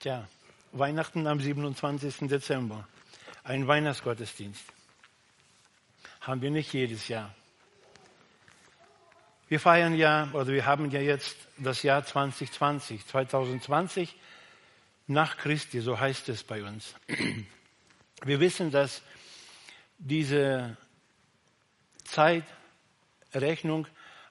Tja, 0.00 0.28
Weihnachten 0.70 1.26
am 1.26 1.40
27. 1.40 2.28
Dezember, 2.28 2.86
ein 3.42 3.66
Weihnachtsgottesdienst. 3.66 4.62
Haben 6.20 6.40
wir 6.40 6.52
nicht 6.52 6.72
jedes 6.72 7.08
Jahr. 7.08 7.34
Wir 9.48 9.58
feiern 9.58 9.96
ja, 9.96 10.28
oder 10.34 10.52
wir 10.52 10.66
haben 10.66 10.88
ja 10.92 11.00
jetzt 11.00 11.36
das 11.56 11.82
Jahr 11.82 12.04
2020, 12.04 13.08
2020 13.08 14.14
nach 15.08 15.36
Christi, 15.36 15.80
so 15.80 15.98
heißt 15.98 16.28
es 16.28 16.44
bei 16.44 16.62
uns. 16.62 16.94
Wir 18.22 18.38
wissen, 18.38 18.70
dass 18.70 19.02
diese 19.98 20.76
Zeitrechnung 22.04 23.88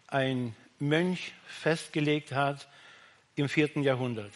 ein 0.08 0.56
Mönch 0.80 1.34
festgelegt 1.46 2.32
hat 2.32 2.70
im 3.36 3.50
vierten 3.50 3.84
Jahrhundert. 3.84 4.32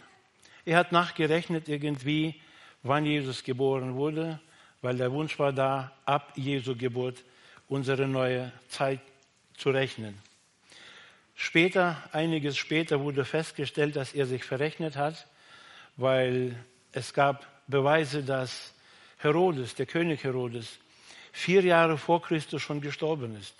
Er 0.72 0.78
hat 0.78 0.94
nachgerechnet 0.94 1.68
irgendwie, 1.68 2.40
wann 2.82 3.06
Jesus 3.06 3.44
geboren 3.44 3.96
wurde, 3.96 4.40
weil 4.82 4.96
der 4.96 5.12
Wunsch 5.12 5.38
war 5.38 5.52
da, 5.52 5.92
ab 6.06 6.32
Jesu 6.38 6.78
Geburt 6.78 7.26
unsere 7.68 8.08
neue 8.08 8.54
Zeit 8.70 9.02
zu 9.58 9.72
rechnen. 9.72 10.18
Später, 11.36 12.02
einiges 12.14 12.56
später 12.56 13.02
wurde 13.02 13.26
festgestellt, 13.26 13.98
dass 13.98 14.14
er 14.14 14.26
sich 14.26 14.46
verrechnet 14.46 14.96
hat, 14.96 15.28
weil 15.98 16.56
es 16.94 17.14
gab 17.14 17.46
Beweise, 17.68 18.24
dass 18.24 18.74
Herodes, 19.18 19.76
der 19.76 19.88
König 19.88 20.24
Herodes, 20.24 20.80
vier 21.34 21.64
Jahre 21.64 21.98
vor 21.98 22.22
Christus 22.22 22.62
schon 22.62 22.80
gestorben 22.80 23.36
ist. 23.36 23.56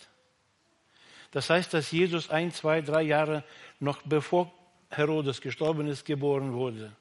Das 1.32 1.50
heißt, 1.50 1.74
dass 1.74 1.92
Jesus 1.92 2.30
ein, 2.30 2.54
zwei, 2.54 2.80
drei 2.80 3.02
Jahre 3.02 3.44
noch 3.82 4.02
bevor 4.04 4.50
Herodes 4.90 5.42
gestorben 5.42 5.90
ist, 5.90 6.06
geboren 6.06 6.54
wurde. 6.54 6.94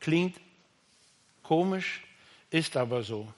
Klingt 0.00 0.40
komisch, 1.42 2.02
ist 2.50 2.76
aber 2.76 3.02
so. 3.02 3.32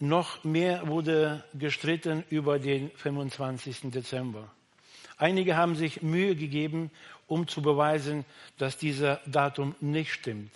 Noch 0.00 0.44
mehr 0.44 0.86
wurde 0.86 1.44
gestritten 1.54 2.24
über 2.30 2.58
den 2.58 2.90
25. 2.92 3.90
Dezember. 3.90 4.50
Einige 5.16 5.56
haben 5.56 5.74
sich 5.74 6.02
Mühe 6.02 6.36
gegeben, 6.36 6.90
um 7.26 7.48
zu 7.48 7.62
beweisen, 7.62 8.24
dass 8.58 8.78
dieser 8.78 9.20
Datum 9.26 9.74
nicht 9.80 10.12
stimmt. 10.12 10.52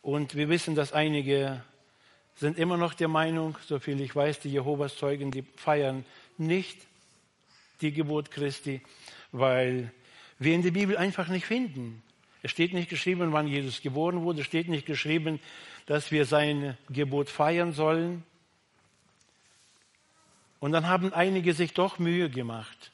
Und 0.00 0.34
wir 0.34 0.48
wissen, 0.48 0.74
dass 0.74 0.92
einige 0.92 1.62
sind 2.36 2.58
immer 2.58 2.76
noch 2.76 2.94
der 2.94 3.08
Meinung, 3.08 3.56
soviel 3.66 4.00
ich 4.00 4.14
weiß, 4.14 4.40
die 4.40 4.50
Jehovas 4.50 4.96
Zeugen, 4.96 5.30
die 5.30 5.42
feiern 5.56 6.04
nicht 6.38 6.78
die 7.80 7.92
Geburt 7.92 8.30
Christi, 8.30 8.80
weil 9.32 9.92
wir 10.44 10.54
in 10.54 10.62
der 10.62 10.70
Bibel 10.70 10.96
einfach 10.96 11.28
nicht 11.28 11.46
finden. 11.46 12.02
Es 12.42 12.50
steht 12.50 12.72
nicht 12.72 12.88
geschrieben, 12.88 13.32
wann 13.32 13.46
Jesus 13.46 13.82
geboren 13.82 14.22
wurde. 14.22 14.40
Es 14.40 14.46
steht 14.46 14.68
nicht 14.68 14.86
geschrieben, 14.86 15.40
dass 15.86 16.10
wir 16.10 16.24
seine 16.24 16.76
Geburt 16.88 17.30
feiern 17.30 17.72
sollen. 17.72 18.24
Und 20.58 20.72
dann 20.72 20.86
haben 20.86 21.12
einige 21.12 21.54
sich 21.54 21.74
doch 21.74 21.98
Mühe 21.98 22.30
gemacht 22.30 22.92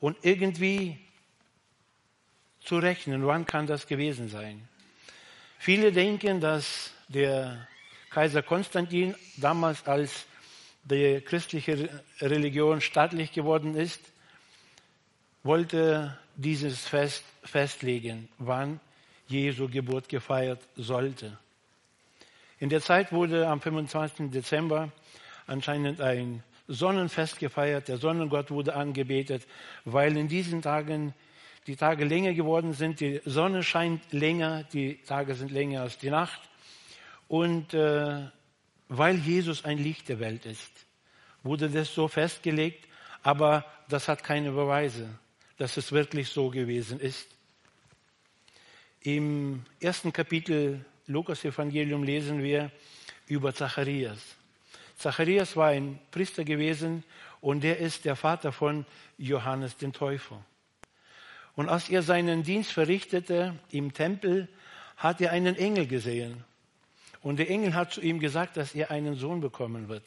und 0.00 0.16
irgendwie 0.22 0.98
zu 2.60 2.78
rechnen, 2.78 3.26
wann 3.26 3.46
kann 3.46 3.66
das 3.66 3.86
gewesen 3.86 4.28
sein. 4.28 4.68
Viele 5.58 5.92
denken, 5.92 6.40
dass 6.40 6.92
der 7.08 7.66
Kaiser 8.10 8.42
Konstantin 8.42 9.14
damals, 9.36 9.86
als 9.86 10.26
die 10.84 11.20
christliche 11.20 12.02
Religion 12.20 12.80
staatlich 12.80 13.32
geworden 13.32 13.74
ist, 13.74 14.00
wollte 15.42 16.16
dieses 16.36 16.86
Fest 16.86 17.24
festlegen, 17.42 18.28
wann 18.38 18.80
Jesu 19.26 19.68
Geburt 19.68 20.08
gefeiert 20.08 20.60
sollte. 20.76 21.38
In 22.58 22.68
der 22.68 22.80
Zeit 22.80 23.12
wurde 23.12 23.48
am 23.48 23.60
25. 23.60 24.30
Dezember 24.30 24.90
anscheinend 25.46 26.00
ein 26.00 26.42
Sonnenfest 26.68 27.38
gefeiert. 27.38 27.88
Der 27.88 27.98
Sonnengott 27.98 28.50
wurde 28.50 28.74
angebetet, 28.74 29.46
weil 29.84 30.16
in 30.16 30.28
diesen 30.28 30.62
Tagen 30.62 31.14
die 31.66 31.76
Tage 31.76 32.04
länger 32.04 32.34
geworden 32.34 32.72
sind. 32.72 33.00
Die 33.00 33.20
Sonne 33.24 33.62
scheint 33.62 34.12
länger, 34.12 34.64
die 34.64 34.96
Tage 35.02 35.34
sind 35.34 35.50
länger 35.50 35.82
als 35.82 35.98
die 35.98 36.10
Nacht. 36.10 36.40
Und 37.28 37.74
äh, 37.74 38.28
weil 38.88 39.16
Jesus 39.16 39.64
ein 39.64 39.78
Licht 39.78 40.08
der 40.08 40.20
Welt 40.20 40.46
ist, 40.46 40.86
wurde 41.42 41.68
das 41.68 41.92
so 41.94 42.08
festgelegt, 42.08 42.86
aber 43.22 43.64
das 43.88 44.08
hat 44.08 44.22
keine 44.22 44.52
Beweise, 44.52 45.08
dass 45.56 45.76
es 45.76 45.92
wirklich 45.92 46.28
so 46.28 46.50
gewesen 46.50 47.00
ist. 47.00 47.28
Im 49.00 49.64
ersten 49.80 50.12
Kapitel 50.12 50.84
Lukas 51.06 51.44
Evangelium 51.44 52.02
lesen 52.02 52.42
wir 52.42 52.70
über 53.26 53.54
Zacharias. 53.54 54.18
Zacharias 54.96 55.56
war 55.56 55.68
ein 55.68 55.98
Priester 56.10 56.44
gewesen 56.44 57.04
und 57.40 57.64
er 57.64 57.78
ist 57.78 58.04
der 58.04 58.16
Vater 58.16 58.52
von 58.52 58.86
Johannes 59.18 59.76
den 59.76 59.92
Täufer. 59.92 60.42
Und 61.56 61.68
als 61.68 61.88
er 61.88 62.02
seinen 62.02 62.42
Dienst 62.42 62.72
verrichtete 62.72 63.54
im 63.70 63.92
Tempel, 63.92 64.48
hat 64.96 65.20
er 65.20 65.32
einen 65.32 65.56
Engel 65.56 65.86
gesehen. 65.86 66.44
Und 67.22 67.38
der 67.38 67.50
Engel 67.50 67.74
hat 67.74 67.92
zu 67.92 68.00
ihm 68.00 68.18
gesagt, 68.18 68.56
dass 68.56 68.74
er 68.74 68.90
einen 68.90 69.14
Sohn 69.14 69.40
bekommen 69.40 69.88
wird. 69.88 70.04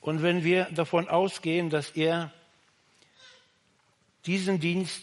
Und 0.00 0.22
wenn 0.22 0.44
wir 0.44 0.64
davon 0.72 1.08
ausgehen, 1.08 1.68
dass 1.68 1.90
er 1.90 2.32
diesen 4.26 4.60
Dienst 4.60 5.02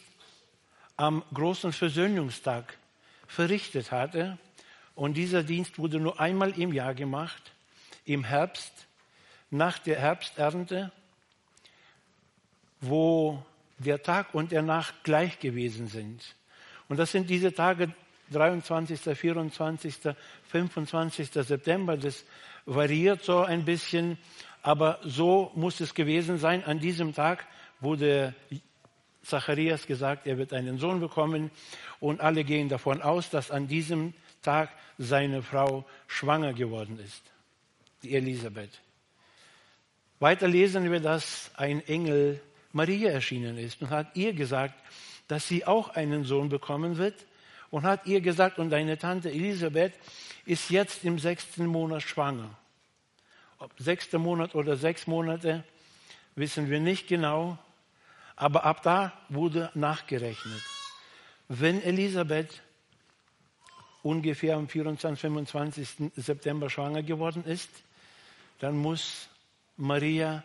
am 0.95 1.23
großen 1.33 1.71
Versöhnungstag 1.73 2.77
verrichtet 3.27 3.91
hatte, 3.91 4.37
und 4.97 5.13
dieser 5.13 5.43
Dienst 5.43 5.77
wurde 5.77 5.99
nur 5.99 6.19
einmal 6.19 6.59
im 6.59 6.73
Jahr 6.73 6.95
gemacht, 6.95 7.53
im 8.03 8.23
Herbst, 8.23 8.87
nach 9.51 9.77
der 9.77 9.99
Herbsternte, 9.99 10.91
wo 12.81 13.45
der 13.77 14.01
Tag 14.01 14.33
und 14.33 14.51
der 14.51 14.63
Nacht 14.63 15.03
gleich 15.03 15.37
gewesen 15.39 15.87
sind. 15.87 16.35
Und 16.89 16.97
das 16.97 17.11
sind 17.11 17.29
diese 17.29 17.53
Tage 17.53 17.93
23., 18.31 18.99
24., 19.15 19.97
25. 20.49 21.29
September. 21.31 21.95
Das 21.95 22.25
variiert 22.65 23.23
so 23.23 23.43
ein 23.43 23.65
bisschen, 23.65 24.17
aber 24.63 24.99
so 25.03 25.51
muss 25.53 25.79
es 25.79 25.93
gewesen 25.93 26.39
sein. 26.39 26.63
An 26.63 26.79
diesem 26.79 27.13
Tag 27.13 27.45
wurde 27.79 28.33
Zacharias 29.23 29.87
gesagt, 29.87 30.27
er 30.27 30.37
wird 30.37 30.53
einen 30.53 30.77
Sohn 30.77 30.99
bekommen 30.99 31.51
und 31.99 32.21
alle 32.21 32.43
gehen 32.43 32.69
davon 32.69 33.01
aus, 33.01 33.29
dass 33.29 33.51
an 33.51 33.67
diesem 33.67 34.13
Tag 34.41 34.69
seine 34.97 35.41
Frau 35.41 35.85
schwanger 36.07 36.53
geworden 36.53 36.99
ist, 36.99 37.23
die 38.03 38.15
Elisabeth. 38.15 38.81
Weiter 40.19 40.47
lesen 40.47 40.91
wir, 40.91 40.99
dass 40.99 41.51
ein 41.55 41.85
Engel 41.87 42.41
Maria 42.71 43.11
erschienen 43.11 43.57
ist 43.57 43.81
und 43.81 43.89
hat 43.89 44.15
ihr 44.15 44.33
gesagt, 44.33 44.75
dass 45.27 45.47
sie 45.47 45.65
auch 45.65 45.89
einen 45.89 46.23
Sohn 46.23 46.49
bekommen 46.49 46.97
wird 46.97 47.25
und 47.69 47.83
hat 47.83 48.05
ihr 48.05 48.21
gesagt, 48.21 48.59
und 48.59 48.69
deine 48.69 48.97
Tante 48.97 49.29
Elisabeth 49.29 49.93
ist 50.45 50.69
jetzt 50.69 51.03
im 51.03 51.19
sechsten 51.19 51.65
Monat 51.65 52.01
schwanger. 52.03 52.49
Ob 53.59 53.71
sechster 53.77 54.19
Monat 54.19 54.55
oder 54.55 54.77
sechs 54.77 55.07
Monate, 55.07 55.63
wissen 56.35 56.69
wir 56.69 56.79
nicht 56.79 57.07
genau, 57.07 57.57
aber 58.37 58.63
ab 58.63 58.83
da 58.83 59.11
wurde 59.29 59.69
nachgerechnet. 59.73 60.61
Wenn 61.49 61.81
Elisabeth 61.81 62.61
ungefähr 64.03 64.55
am 64.55 64.69
24, 64.69 65.19
25. 65.19 66.11
September 66.15 66.69
schwanger 66.69 67.03
geworden 67.03 67.43
ist, 67.43 67.69
dann 68.59 68.77
muss 68.77 69.27
Maria 69.75 70.43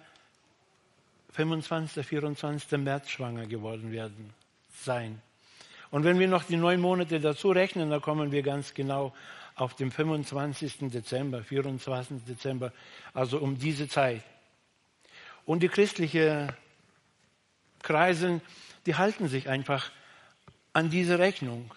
25., 1.33 2.05
24. 2.05 2.79
März 2.79 3.11
schwanger 3.11 3.47
geworden 3.47 3.93
werden, 3.93 4.33
sein. 4.75 5.21
Und 5.91 6.05
wenn 6.05 6.19
wir 6.19 6.29
noch 6.29 6.45
die 6.45 6.57
neun 6.57 6.81
Monate 6.81 7.21
dazu 7.21 7.51
rechnen, 7.51 7.91
dann 7.91 8.01
kommen 8.01 8.33
wir 8.33 8.43
ganz 8.43 8.75
genau 8.75 9.15
auf 9.55 9.75
den 9.75 9.91
25. 9.91 10.91
Dezember, 10.91 11.43
24. 11.43 12.25
Dezember, 12.25 12.73
also 13.13 13.39
um 13.39 13.59
diese 13.59 13.87
Zeit. 13.89 14.23
Und 15.45 15.63
die 15.63 15.69
christliche 15.69 16.55
Kreisen, 17.83 18.41
die 18.87 18.95
halten 18.95 19.29
sich 19.29 19.49
einfach 19.49 19.91
an 20.73 20.91
diese 20.91 21.19
Rechnung. 21.19 21.73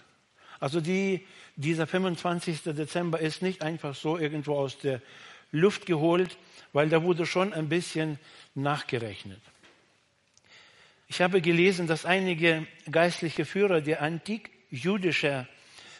Also 0.60 0.82
die, 0.82 1.26
dieser 1.56 1.88
25. 1.88 2.64
Dezember 2.64 3.20
ist 3.20 3.42
nicht 3.42 3.62
einfach 3.62 3.96
so 3.96 4.18
irgendwo 4.18 4.56
aus 4.56 4.78
der 4.78 5.02
Luft 5.52 5.86
geholt, 5.86 6.38
weil 6.74 6.90
da 6.90 7.04
wurde 7.04 7.26
schon 7.26 7.54
ein 7.54 7.70
bisschen 7.70 8.20
nachgerechnet. 8.56 9.42
Ich 11.08 11.22
habe 11.22 11.42
gelesen, 11.42 11.88
dass 11.88 12.06
einige 12.06 12.66
geistliche 12.90 13.46
Führer 13.46 13.82
der 13.82 14.02
antik-jüdischer 14.02 15.48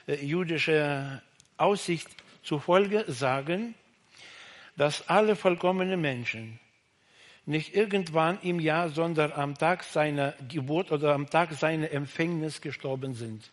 äh, 0.08 0.26
jüdische 0.26 1.22
Aussicht 1.58 2.08
zufolge 2.44 3.06
sagen, 3.08 3.76
dass 4.78 5.08
alle 5.08 5.36
vollkommenen 5.36 6.00
Menschen, 6.02 6.60
nicht 7.46 7.76
irgendwann 7.76 8.40
im 8.42 8.60
Jahr, 8.60 8.90
sondern 8.90 9.32
am 9.32 9.58
Tag 9.58 9.84
seiner 9.84 10.34
Geburt 10.50 10.92
oder 10.92 11.14
am 11.14 11.30
Tag 11.30 11.54
seiner 11.54 11.92
Empfängnis 11.92 12.62
gestorben 12.62 13.14
sind. 13.14 13.50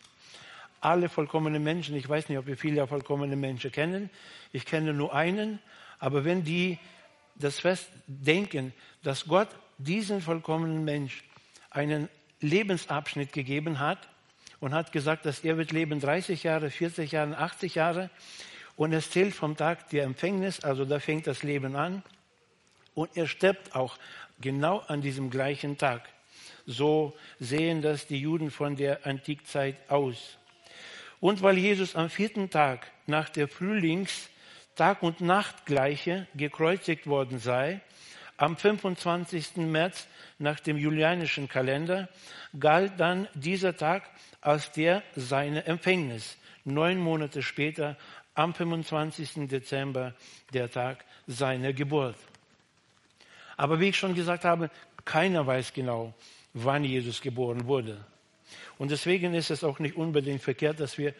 Alle 0.81 1.09
vollkommenen 1.09 1.63
Menschen, 1.63 1.95
ich 1.95 2.09
weiß 2.09 2.29
nicht, 2.29 2.37
ob 2.37 2.47
wir 2.47 2.57
viele 2.57 2.85
vollkommene 2.87 3.35
Menschen 3.35 3.71
kennen, 3.71 4.09
ich 4.51 4.65
kenne 4.65 4.93
nur 4.93 5.13
einen, 5.13 5.59
aber 5.99 6.25
wenn 6.25 6.43
die 6.43 6.79
das 7.35 7.59
fest 7.59 7.87
denken, 8.07 8.73
dass 9.03 9.25
Gott 9.25 9.49
diesen 9.77 10.21
vollkommenen 10.21 10.83
Mensch 10.83 11.23
einen 11.69 12.09
Lebensabschnitt 12.41 13.31
gegeben 13.31 13.79
hat 13.79 13.99
und 14.59 14.73
hat 14.73 14.91
gesagt, 14.91 15.25
dass 15.25 15.39
er 15.39 15.57
wird 15.57 15.71
leben 15.71 15.99
30 15.99 16.43
Jahre, 16.43 16.69
40 16.69 17.11
Jahre, 17.11 17.37
80 17.37 17.75
Jahre 17.75 18.09
und 18.75 18.91
es 18.91 19.11
zählt 19.11 19.33
vom 19.33 19.55
Tag 19.55 19.89
der 19.89 20.03
Empfängnis, 20.03 20.59
also 20.59 20.83
da 20.83 20.99
fängt 20.99 21.27
das 21.27 21.43
Leben 21.43 21.75
an 21.75 22.03
und 22.95 23.15
er 23.15 23.27
stirbt 23.27 23.75
auch 23.75 23.97
genau 24.41 24.79
an 24.79 25.01
diesem 25.01 25.29
gleichen 25.29 25.77
Tag. 25.77 26.07
So 26.65 27.15
sehen 27.39 27.81
das 27.81 28.07
die 28.07 28.19
Juden 28.19 28.51
von 28.51 28.75
der 28.75 29.05
Antikzeit 29.05 29.75
aus. 29.89 30.37
Und 31.19 31.41
weil 31.41 31.57
Jesus 31.57 31.95
am 31.95 32.09
vierten 32.09 32.49
Tag 32.49 32.91
nach 33.05 33.29
der 33.29 33.47
Frühlings 33.47 34.29
Tag 34.75 35.03
und 35.03 35.21
Nacht 35.21 35.65
gleiche 35.65 36.27
gekreuzigt 36.35 37.05
worden 37.05 37.37
sei, 37.37 37.81
am 38.37 38.57
25. 38.57 39.57
März 39.57 40.07
nach 40.39 40.59
dem 40.59 40.77
julianischen 40.77 41.47
Kalender 41.47 42.09
galt 42.59 42.93
dann 42.99 43.27
dieser 43.35 43.77
Tag 43.77 44.09
als 44.41 44.71
der 44.71 45.03
seine 45.15 45.65
Empfängnis. 45.65 46.37
Neun 46.65 46.97
Monate 46.97 47.43
später, 47.43 47.97
am 48.33 48.53
25. 48.53 49.47
Dezember, 49.47 50.15
der 50.53 50.71
Tag 50.71 51.05
seiner 51.27 51.71
Geburt. 51.71 52.15
Aber 53.57 53.79
wie 53.79 53.89
ich 53.89 53.97
schon 53.97 54.15
gesagt 54.15 54.45
habe, 54.45 54.69
keiner 55.05 55.45
weiß 55.45 55.73
genau, 55.73 56.13
wann 56.53 56.83
Jesus 56.83 57.21
geboren 57.21 57.65
wurde. 57.65 57.97
Und 58.77 58.91
deswegen 58.91 59.33
ist 59.33 59.51
es 59.51 59.63
auch 59.63 59.79
nicht 59.79 59.95
unbedingt 59.95 60.41
verkehrt, 60.41 60.79
dass 60.79 60.97
wir 60.97 61.13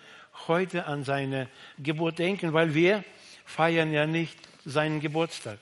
heute 0.48 0.86
an 0.86 1.04
seine 1.04 1.48
Geburt 1.78 2.20
denken, 2.20 2.54
weil 2.54 2.74
wir 2.74 3.04
feiern 3.46 3.92
ja 3.94 4.06
nicht 4.06 4.38
seinen 4.66 5.00
Geburtstag. 5.00 5.60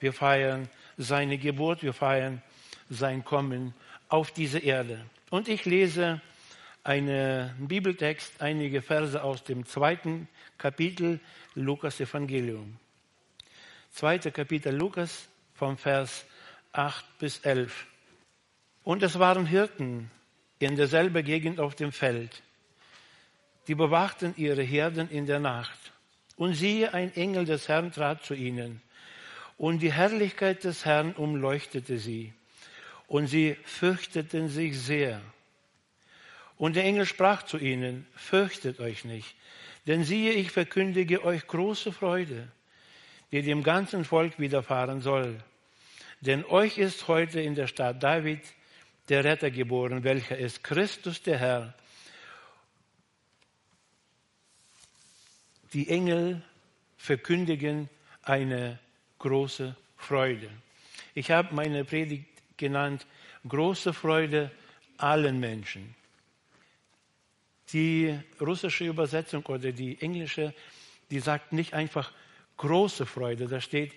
Wir 0.00 0.12
feiern 0.12 0.68
seine 0.96 1.38
Geburt, 1.38 1.82
wir 1.82 1.92
feiern 1.92 2.42
sein 2.88 3.24
Kommen 3.24 3.74
auf 4.08 4.30
diese 4.30 4.58
Erde. 4.58 5.04
Und 5.30 5.48
ich 5.48 5.64
lese 5.64 6.20
einen 6.84 7.66
Bibeltext, 7.66 8.40
einige 8.40 8.80
Verse 8.80 9.22
aus 9.22 9.42
dem 9.42 9.66
zweiten 9.66 10.28
Kapitel 10.56 11.20
Lukas 11.54 12.00
Evangelium. 12.00 12.76
Zweite 13.90 14.30
Kapitel 14.30 14.74
Lukas 14.74 15.28
vom 15.56 15.76
Vers 15.76 16.24
8 16.72 17.18
bis 17.18 17.38
11. 17.40 17.86
Und 18.84 19.02
es 19.02 19.18
waren 19.18 19.46
Hirten 19.46 20.10
in 20.58 20.76
derselben 20.76 21.24
Gegend 21.24 21.60
auf 21.60 21.74
dem 21.74 21.92
Feld. 21.92 22.42
Die 23.66 23.74
bewachten 23.74 24.34
ihre 24.36 24.62
Herden 24.62 25.10
in 25.10 25.26
der 25.26 25.40
Nacht. 25.40 25.92
Und 26.36 26.54
siehe, 26.54 26.94
ein 26.94 27.14
Engel 27.14 27.46
des 27.46 27.68
Herrn 27.68 27.92
trat 27.92 28.24
zu 28.24 28.34
ihnen. 28.34 28.82
Und 29.58 29.80
die 29.80 29.92
Herrlichkeit 29.92 30.64
des 30.64 30.84
Herrn 30.84 31.12
umleuchtete 31.14 31.98
sie. 31.98 32.32
Und 33.08 33.26
sie 33.26 33.56
fürchteten 33.64 34.48
sich 34.48 34.78
sehr. 34.78 35.20
Und 36.58 36.76
der 36.76 36.84
Engel 36.84 37.06
sprach 37.06 37.42
zu 37.42 37.58
ihnen, 37.58 38.06
fürchtet 38.14 38.80
euch 38.80 39.04
nicht, 39.04 39.34
denn 39.86 40.04
siehe, 40.04 40.32
ich 40.32 40.50
verkündige 40.50 41.22
euch 41.24 41.46
große 41.46 41.92
Freude, 41.92 42.48
die 43.36 43.42
dem 43.42 43.62
ganzen 43.62 44.06
Volk 44.06 44.38
widerfahren 44.38 45.02
soll. 45.02 45.36
Denn 46.22 46.42
euch 46.46 46.78
ist 46.78 47.06
heute 47.06 47.38
in 47.38 47.54
der 47.54 47.66
Stadt 47.66 48.02
David 48.02 48.40
der 49.10 49.24
Retter 49.24 49.50
geboren, 49.50 50.04
welcher 50.04 50.38
ist 50.38 50.64
Christus 50.64 51.20
der 51.20 51.38
Herr. 51.38 51.74
Die 55.74 55.90
Engel 55.90 56.42
verkündigen 56.96 57.90
eine 58.22 58.78
große 59.18 59.76
Freude. 59.98 60.48
Ich 61.14 61.30
habe 61.30 61.54
meine 61.54 61.84
Predigt 61.84 62.26
genannt, 62.56 63.06
große 63.46 63.92
Freude 63.92 64.50
allen 64.96 65.38
Menschen. 65.40 65.94
Die 67.74 68.18
russische 68.40 68.86
Übersetzung 68.86 69.44
oder 69.44 69.72
die 69.72 70.00
englische, 70.00 70.54
die 71.10 71.20
sagt 71.20 71.52
nicht 71.52 71.74
einfach 71.74 72.12
große 72.57 73.05
Freude, 73.05 73.47
da 73.47 73.59
steht, 73.59 73.93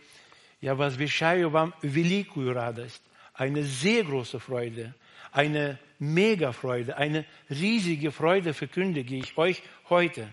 ja, 0.60 0.78
was 0.78 0.96
вещаю 0.98 1.50
вам 1.50 1.74
великую 1.82 2.54
радость, 2.54 3.02
eine 3.34 3.64
sehr 3.64 4.04
große 4.04 4.40
Freude, 4.40 4.94
eine 5.30 5.78
mega 5.98 6.52
Freude, 6.52 6.96
eine 6.96 7.26
riesige 7.50 8.10
Freude 8.12 8.54
verkündige 8.54 9.16
ich 9.16 9.36
euch 9.36 9.62
heute. 9.90 10.32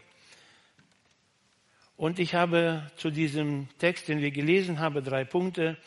Und 1.98 2.18
ich 2.18 2.34
habe 2.34 2.90
zu 2.96 3.12
diesem 3.12 3.68
Text, 3.78 4.08
den 4.08 4.22
wir 4.22 4.32
gelesen 4.32 4.80
haben, 4.80 5.04
drei 5.04 5.24
Punkte. 5.24 5.78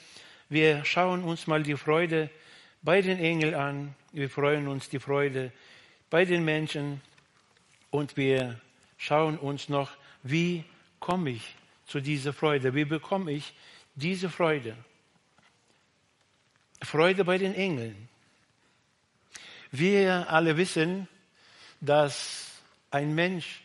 Wir 0.48 0.84
schauen 0.84 1.24
uns 1.24 1.46
mal 1.46 1.62
die 1.62 1.76
Freude 1.76 2.30
bei 2.82 3.00
den 3.00 3.18
Engeln 3.18 3.54
an. 3.54 3.94
Wir 4.12 4.28
freuen 4.28 4.68
uns 4.68 4.88
die 4.88 5.00
Freude 5.00 5.52
bei 6.10 6.24
den 6.24 6.44
Menschen. 6.44 7.00
Und 7.90 8.16
wir 8.16 8.60
schauen 8.96 9.38
uns 9.38 9.68
noch, 9.68 9.90
wie 10.22 10.64
komme 11.00 11.30
ich 11.30 11.56
zu 11.89 11.99
dieser 11.99 12.33
Freude? 12.33 12.75
Wie 12.75 12.85
bekomme 12.85 13.31
ich 13.31 13.53
diese 13.95 14.29
Freude? 14.29 14.75
Freude 16.81 17.25
bei 17.25 17.37
den 17.37 17.53
Engeln. 17.53 18.07
Wir 19.71 20.29
alle 20.29 20.55
wissen, 20.57 21.07
dass 21.81 22.51
ein 22.91 23.13
Mensch, 23.13 23.61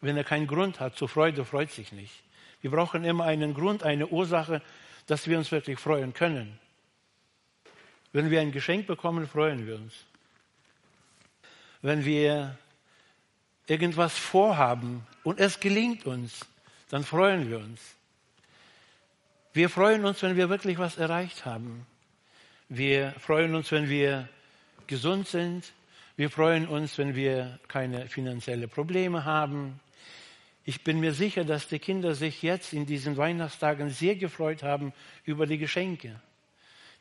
wenn 0.00 0.16
er 0.16 0.24
keinen 0.24 0.46
Grund 0.46 0.80
hat 0.80 0.96
zur 0.96 1.08
Freude, 1.08 1.44
freut 1.44 1.70
sich 1.70 1.92
nicht. 1.92 2.22
Wir 2.60 2.70
brauchen 2.70 3.04
immer 3.04 3.24
einen 3.24 3.54
Grund, 3.54 3.82
eine 3.82 4.06
Ursache, 4.06 4.62
dass 5.06 5.28
wir 5.28 5.36
uns 5.36 5.52
wirklich 5.52 5.78
freuen 5.78 6.14
können. 6.14 6.58
Wenn 8.12 8.30
wir 8.30 8.40
ein 8.40 8.52
Geschenk 8.52 8.86
bekommen, 8.86 9.26
freuen 9.26 9.66
wir 9.66 9.76
uns. 9.76 9.92
Wenn 11.82 12.04
wir 12.04 12.56
irgendwas 13.66 14.16
vorhaben 14.16 15.06
und 15.24 15.40
es 15.40 15.60
gelingt 15.60 16.06
uns, 16.06 16.46
dann 16.94 17.02
freuen 17.02 17.50
wir 17.50 17.58
uns. 17.58 17.80
Wir 19.52 19.68
freuen 19.68 20.04
uns, 20.04 20.22
wenn 20.22 20.36
wir 20.36 20.48
wirklich 20.48 20.78
was 20.78 20.96
erreicht 20.96 21.44
haben. 21.44 21.88
Wir 22.68 23.10
freuen 23.18 23.56
uns, 23.56 23.72
wenn 23.72 23.88
wir 23.88 24.28
gesund 24.86 25.26
sind. 25.26 25.72
Wir 26.14 26.30
freuen 26.30 26.68
uns, 26.68 26.96
wenn 26.96 27.16
wir 27.16 27.58
keine 27.66 28.06
finanziellen 28.06 28.70
Probleme 28.70 29.24
haben. 29.24 29.80
Ich 30.64 30.84
bin 30.84 31.00
mir 31.00 31.14
sicher, 31.14 31.44
dass 31.44 31.66
die 31.66 31.80
Kinder 31.80 32.14
sich 32.14 32.42
jetzt 32.42 32.72
in 32.72 32.86
diesen 32.86 33.16
Weihnachtstagen 33.16 33.90
sehr 33.90 34.14
gefreut 34.14 34.62
haben 34.62 34.92
über 35.24 35.48
die 35.48 35.58
Geschenke. 35.58 36.20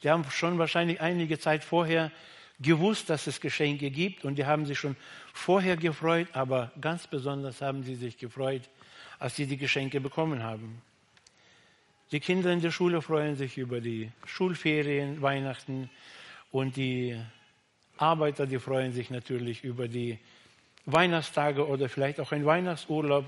Die 0.01 0.09
haben 0.09 0.25
schon 0.31 0.57
wahrscheinlich 0.57 1.01
einige 1.01 1.37
Zeit 1.37 1.63
vorher 1.63 2.11
gewusst, 2.59 3.11
dass 3.11 3.27
es 3.27 3.39
Geschenke 3.39 3.91
gibt 3.91 4.25
und 4.25 4.39
die 4.39 4.47
haben 4.47 4.65
sich 4.65 4.79
schon 4.79 4.95
vorher 5.33 5.77
gefreut, 5.77 6.29
aber 6.33 6.71
ganz 6.81 7.05
besonders 7.05 7.61
haben 7.61 7.83
sie 7.83 7.93
sich 7.93 8.17
gefreut, 8.17 8.63
als 9.23 9.37
sie 9.37 9.45
die 9.45 9.55
Geschenke 9.55 10.01
bekommen 10.01 10.43
haben. 10.43 10.81
Die 12.11 12.19
Kinder 12.19 12.51
in 12.51 12.59
der 12.59 12.71
Schule 12.71 13.01
freuen 13.01 13.37
sich 13.37 13.57
über 13.57 13.79
die 13.79 14.11
Schulferien, 14.25 15.21
Weihnachten 15.21 15.89
und 16.51 16.75
die 16.75 17.17
Arbeiter, 17.95 18.45
die 18.45 18.59
freuen 18.59 18.91
sich 18.91 19.11
natürlich 19.11 19.63
über 19.63 19.87
die 19.87 20.19
Weihnachtstage 20.85 21.65
oder 21.65 21.87
vielleicht 21.87 22.19
auch 22.19 22.33
ein 22.33 22.45
Weihnachtsurlaub. 22.45 23.23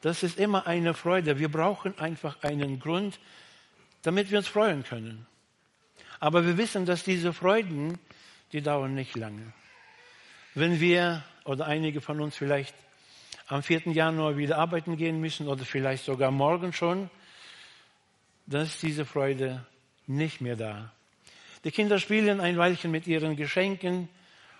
Das 0.00 0.22
ist 0.22 0.38
immer 0.38 0.68
eine 0.68 0.94
Freude. 0.94 1.40
Wir 1.40 1.48
brauchen 1.48 1.98
einfach 1.98 2.44
einen 2.44 2.78
Grund, 2.78 3.18
damit 4.02 4.30
wir 4.30 4.38
uns 4.38 4.46
freuen 4.46 4.84
können. 4.84 5.26
Aber 6.20 6.46
wir 6.46 6.56
wissen, 6.56 6.86
dass 6.86 7.02
diese 7.02 7.32
Freuden, 7.32 7.98
die 8.52 8.62
dauern 8.62 8.94
nicht 8.94 9.16
lange. 9.16 9.52
Wenn 10.54 10.78
wir 10.78 11.24
oder 11.42 11.66
einige 11.66 12.00
von 12.00 12.20
uns 12.20 12.36
vielleicht 12.36 12.76
am 13.46 13.62
4. 13.62 13.92
Januar 13.92 14.36
wieder 14.36 14.58
arbeiten 14.58 14.96
gehen 14.96 15.20
müssen 15.20 15.48
oder 15.48 15.64
vielleicht 15.64 16.04
sogar 16.04 16.30
morgen 16.30 16.72
schon, 16.72 17.10
dann 18.46 18.62
ist 18.62 18.82
diese 18.82 19.04
Freude 19.04 19.64
nicht 20.06 20.40
mehr 20.40 20.56
da. 20.56 20.92
Die 21.64 21.70
Kinder 21.70 21.98
spielen 21.98 22.40
ein 22.40 22.58
Weilchen 22.58 22.90
mit 22.90 23.06
ihren 23.06 23.36
Geschenken 23.36 24.08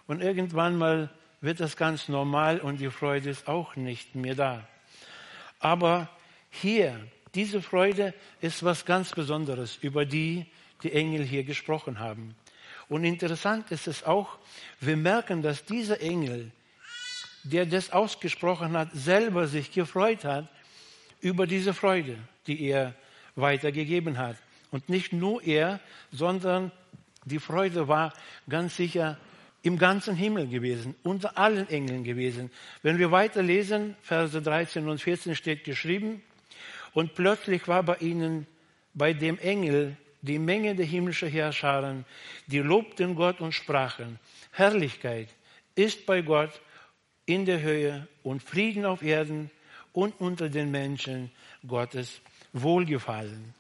und 0.07 0.23
irgendwann 0.23 0.77
mal 0.77 1.11
wird 1.41 1.61
das 1.61 1.77
ganz 1.77 2.09
normal 2.09 2.61
und 2.61 2.81
die 2.81 2.91
Freude 2.91 3.31
ist 3.31 3.47
auch 3.47 3.77
nicht 3.77 4.15
mehr 4.15 4.35
da. 4.35 4.67
Aber 5.61 6.09
hier, 6.51 6.99
diese 7.35 7.63
Freude 7.63 8.15
ist 8.41 8.65
was 8.65 8.85
ganz 8.85 9.13
Besonderes, 9.13 9.77
über 9.83 10.05
die 10.05 10.47
die 10.83 10.93
Engel 10.93 11.25
hier 11.25 11.45
gesprochen 11.45 11.99
haben. 11.99 12.35
Und 12.89 13.05
interessant 13.05 13.71
ist 13.71 13.87
es 13.89 14.05
auch, 14.05 14.39
wir 14.81 14.97
merken, 14.97 15.43
dass 15.43 15.65
dieser 15.65 16.01
Engel, 16.01 16.53
der 17.51 17.67
das 17.67 17.91
ausgesprochen 17.91 18.77
hat, 18.77 18.91
selber 18.93 19.47
sich 19.47 19.73
gefreut 19.73 20.25
hat 20.25 20.49
über 21.21 21.47
diese 21.47 21.75
Freude, 21.75 22.19
die 22.47 22.69
er 22.69 22.95
weitergegeben 23.35 24.19
hat. 24.19 24.37
Und 24.71 24.89
nicht 24.89 25.13
nur 25.13 25.43
er, 25.43 25.81
sondern 26.11 26.73
die 27.25 27.39
Freude 27.39 27.89
war 27.89 28.13
ganz 28.49 28.77
sicher 28.77 29.19
im 29.63 29.79
ganzen 29.79 30.15
Himmel 30.15 30.47
gewesen, 30.49 30.95
unter 31.03 31.37
allen 31.37 31.69
Engeln 31.69 32.05
gewesen. 32.05 32.51
Wenn 32.83 32.99
wir 32.99 33.11
weiterlesen, 33.11 33.97
Verse 34.03 34.41
13 34.41 34.89
und 34.89 35.01
14 35.01 35.35
steht 35.35 35.65
geschrieben, 35.65 36.23
und 36.93 37.15
plötzlich 37.15 37.69
war 37.69 37.83
bei 37.83 37.97
ihnen, 37.97 38.47
bei 38.95 39.13
dem 39.13 39.39
Engel, 39.39 39.97
die 40.23 40.39
Menge 40.39 40.75
der 40.75 40.87
himmlischen 40.87 41.29
Herrscharen, 41.29 42.05
die 42.47 42.61
lobten 42.61 43.15
Gott 43.15 43.41
und 43.41 43.53
sprachen, 43.53 44.19
Herrlichkeit 44.53 45.29
ist 45.75 46.07
bei 46.07 46.23
Gott 46.23 46.61
in 47.27 47.45
der 47.45 47.61
Höhe 47.61 48.07
und 48.23 48.43
Frieden 48.43 48.85
auf 48.85 49.03
Erden 49.03 49.51
und 49.93 50.21
unter 50.21 50.49
den 50.49 50.71
Menschen 50.71 51.31
Gottes 51.67 52.21
Wohlgefallen. 52.53 53.55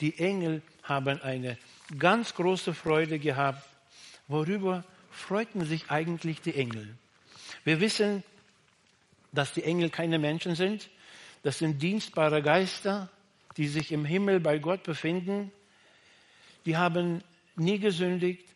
Die 0.00 0.18
Engel 0.18 0.62
haben 0.82 1.20
eine 1.20 1.58
ganz 1.98 2.34
große 2.34 2.74
Freude 2.74 3.18
gehabt. 3.18 3.68
Worüber 4.28 4.84
freuten 5.10 5.64
sich 5.66 5.90
eigentlich 5.90 6.40
die 6.40 6.54
Engel? 6.54 6.96
Wir 7.64 7.80
wissen, 7.80 8.24
dass 9.32 9.52
die 9.52 9.64
Engel 9.64 9.90
keine 9.90 10.18
Menschen 10.18 10.54
sind. 10.54 10.88
Das 11.42 11.58
sind 11.58 11.82
dienstbare 11.82 12.42
Geister, 12.42 13.10
die 13.56 13.68
sich 13.68 13.92
im 13.92 14.04
Himmel 14.04 14.40
bei 14.40 14.58
Gott 14.58 14.82
befinden. 14.82 15.52
Die 16.64 16.76
haben 16.76 17.22
nie 17.56 17.78
gesündigt. 17.78 18.46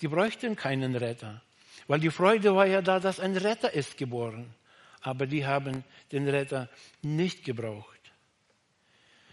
Die 0.00 0.08
bräuchten 0.08 0.56
keinen 0.56 0.94
Retter. 0.94 1.42
Weil 1.86 2.00
die 2.00 2.10
Freude 2.10 2.54
war 2.54 2.66
ja 2.66 2.82
da, 2.82 3.00
dass 3.00 3.20
ein 3.20 3.36
Retter 3.36 3.72
ist 3.72 3.96
geboren. 3.96 4.54
Aber 5.00 5.26
die 5.26 5.46
haben 5.46 5.84
den 6.12 6.28
Retter 6.28 6.68
nicht 7.02 7.44
gebraucht. 7.44 7.98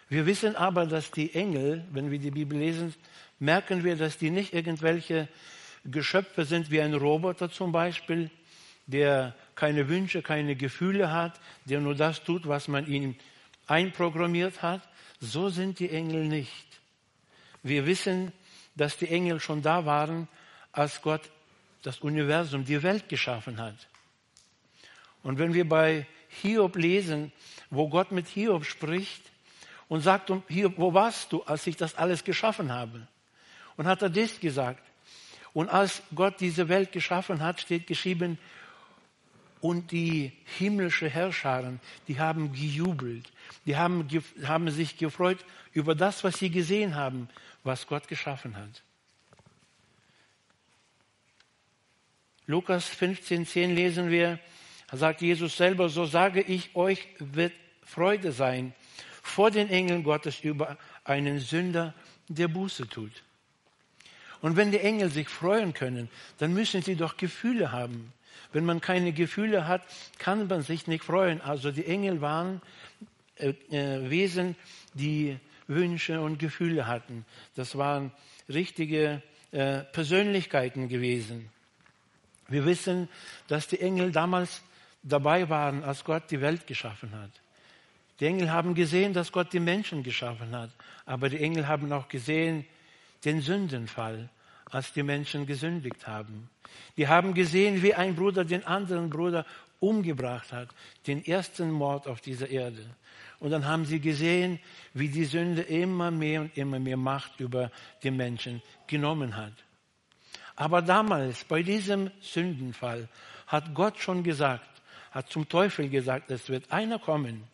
Wir 0.10 0.26
wissen 0.26 0.56
aber, 0.56 0.88
dass 0.88 1.12
die 1.12 1.36
Engel, 1.36 1.86
wenn 1.92 2.10
wir 2.10 2.18
die 2.18 2.32
Bibel 2.32 2.58
lesen, 2.58 2.96
merken 3.38 3.84
wir, 3.84 3.96
dass 3.96 4.18
die 4.18 4.32
nicht 4.32 4.54
irgendwelche 4.54 5.28
Geschöpfe 5.86 6.46
sind 6.46 6.72
wie 6.72 6.82
ein 6.82 6.96
Roboter 6.96 7.52
zum 7.52 7.72
Beispiel, 7.72 8.32
der 8.88 9.36
keine 9.54 9.88
Wünsche, 9.88 10.24
keine 10.24 10.56
Gefühle 10.56 11.12
hat, 11.12 11.40
der 11.66 11.80
nur 11.80 11.94
das 11.94 12.24
tut, 12.24 12.48
was 12.48 12.68
man 12.68 12.88
ihm 12.88 13.16
einprogrammiert 13.68 14.64
hat. 14.64 14.82
So 15.20 15.50
sind 15.50 15.80
die 15.80 15.92
Engel 15.92 16.26
nicht. 16.26 16.66
Wir 17.62 17.86
wissen, 17.86 18.32
dass 18.76 18.98
die 18.98 19.10
Engel 19.10 19.40
schon 19.40 19.62
da 19.62 19.86
waren, 19.86 20.28
als 20.72 21.02
Gott 21.02 21.22
das 21.82 22.00
Universum, 22.00 22.66
die 22.66 22.82
Welt 22.84 23.10
geschaffen 23.10 23.60
hat. 23.60 23.88
Und 25.24 25.38
wenn 25.40 25.54
wir 25.54 25.68
bei 25.68 26.08
Hiob 26.30 26.76
lesen, 26.76 27.32
wo 27.70 27.90
Gott 27.90 28.12
mit 28.12 28.28
Hiob 28.28 28.66
spricht, 28.66 29.24
und 29.90 30.02
sagt, 30.02 30.32
hier, 30.48 30.78
wo 30.78 30.94
warst 30.94 31.34
du, 31.34 31.44
als 31.44 31.68
ich 31.68 31.76
das 31.76 31.96
alles 31.96 32.24
geschaffen 32.24 32.72
habe? 32.72 33.08
Und 33.76 33.88
hat 33.88 34.02
er 34.02 34.10
das 34.10 34.40
gesagt. 34.40 34.84
Und 35.52 35.68
als 35.68 36.04
Gott 36.14 36.40
diese 36.40 36.70
Welt 36.70 36.92
geschaffen 36.92 37.42
hat, 37.42 37.60
steht 37.60 37.88
geschrieben, 37.88 38.38
und 39.62 39.92
die 39.92 40.32
himmlische 40.58 41.10
Herrscharen, 41.10 41.82
die 42.08 42.18
haben 42.18 42.54
gejubelt, 42.54 43.30
die 43.66 43.76
haben, 43.76 44.08
haben 44.46 44.70
sich 44.70 44.98
gefreut 44.98 45.40
über 45.74 45.96
das, 45.96 46.24
was 46.24 46.40
sie 46.40 46.50
gesehen 46.50 46.96
haben, 46.96 47.28
was 47.64 47.88
Gott 47.88 48.08
geschaffen 48.08 48.56
hat. 48.56 48.84
Lukas 52.50 52.88
15, 52.88 53.46
10 53.46 53.76
lesen 53.76 54.10
wir, 54.10 54.40
sagt 54.92 55.22
Jesus 55.22 55.56
selber, 55.56 55.88
so 55.88 56.06
sage 56.06 56.42
ich 56.42 56.76
euch, 56.76 57.08
wird 57.20 57.54
Freude 57.84 58.32
sein 58.32 58.74
vor 59.22 59.52
den 59.52 59.70
Engeln 59.70 60.02
Gottes 60.02 60.40
über 60.40 60.76
einen 61.04 61.38
Sünder, 61.38 61.94
der 62.28 62.48
Buße 62.48 62.90
tut. 62.90 63.12
Und 64.42 64.56
wenn 64.56 64.72
die 64.72 64.80
Engel 64.80 65.12
sich 65.12 65.30
freuen 65.30 65.76
können, 65.76 66.10
dann 66.40 66.56
müssen 66.56 66.82
sie 66.82 66.96
doch 66.96 67.18
Gefühle 67.18 67.72
haben. 67.72 68.14
Wenn 68.52 68.66
man 68.66 68.82
keine 68.82 69.14
Gefühle 69.14 69.68
hat, 69.68 69.84
kann 70.18 70.48
man 70.48 70.64
sich 70.64 70.88
nicht 70.88 71.04
freuen. 71.04 71.42
Also 71.42 71.70
die 71.70 71.86
Engel 71.86 72.20
waren 72.20 72.64
äh, 73.36 73.50
äh, 73.70 74.10
Wesen, 74.10 74.56
die 74.96 75.38
Wünsche 75.68 76.20
und 76.20 76.40
Gefühle 76.40 76.88
hatten. 76.88 77.28
Das 77.54 77.78
waren 77.78 78.12
richtige 78.52 79.22
äh, 79.52 79.82
Persönlichkeiten 79.82 80.90
gewesen. 80.90 81.52
Wir 82.50 82.66
wissen, 82.66 83.08
dass 83.48 83.68
die 83.68 83.80
Engel 83.80 84.12
damals 84.12 84.62
dabei 85.04 85.50
waren, 85.50 85.84
als 85.84 86.04
Gott 86.04 86.24
die 86.30 86.42
Welt 86.42 86.68
geschaffen 86.68 87.12
hat. 87.14 87.32
Die 88.20 88.26
Engel 88.26 88.52
haben 88.52 88.76
gesehen, 88.76 89.14
dass 89.14 89.32
Gott 89.32 89.54
die 89.54 89.60
Menschen 89.60 90.04
geschaffen 90.04 90.56
hat. 90.56 90.72
Aber 91.06 91.30
die 91.30 91.40
Engel 91.40 91.68
haben 91.68 91.92
auch 91.94 92.10
gesehen 92.10 92.66
den 93.24 93.42
Sündenfall, 93.42 94.30
als 94.66 94.94
die 94.94 95.04
Menschen 95.04 95.46
gesündigt 95.46 96.06
haben. 96.08 96.50
Die 96.98 97.08
haben 97.08 97.34
gesehen, 97.34 97.82
wie 97.82 97.94
ein 97.94 98.16
Bruder 98.16 98.46
den 98.46 98.66
anderen 98.66 99.10
Bruder 99.10 99.46
umgebracht 99.80 100.52
hat, 100.52 100.68
den 101.08 101.26
ersten 101.26 101.72
Mord 101.72 102.08
auf 102.08 102.20
dieser 102.20 102.50
Erde. 102.50 102.86
Und 103.40 103.52
dann 103.52 103.66
haben 103.66 103.86
sie 103.86 104.02
gesehen, 104.02 104.60
wie 104.94 105.08
die 105.08 105.24
Sünde 105.24 105.62
immer 105.62 106.12
mehr 106.12 106.42
und 106.42 106.58
immer 106.58 106.80
mehr 106.80 106.98
Macht 106.98 107.40
über 107.40 107.72
die 108.04 108.12
Menschen 108.12 108.62
genommen 108.88 109.38
hat. 109.38 109.54
Aber 110.60 110.82
damals, 110.82 111.46
bei 111.46 111.64
diesem 111.64 112.12
Sündenfall, 112.20 113.08
hat 113.48 113.74
Gott 113.74 113.98
schon 113.98 114.24
gesagt, 114.24 114.70
hat 115.10 115.30
zum 115.30 115.48
Teufel 115.48 115.88
gesagt, 115.88 116.30
es 116.32 116.50
wird 116.50 116.70
einer 116.70 117.00
kommen, 117.00 117.48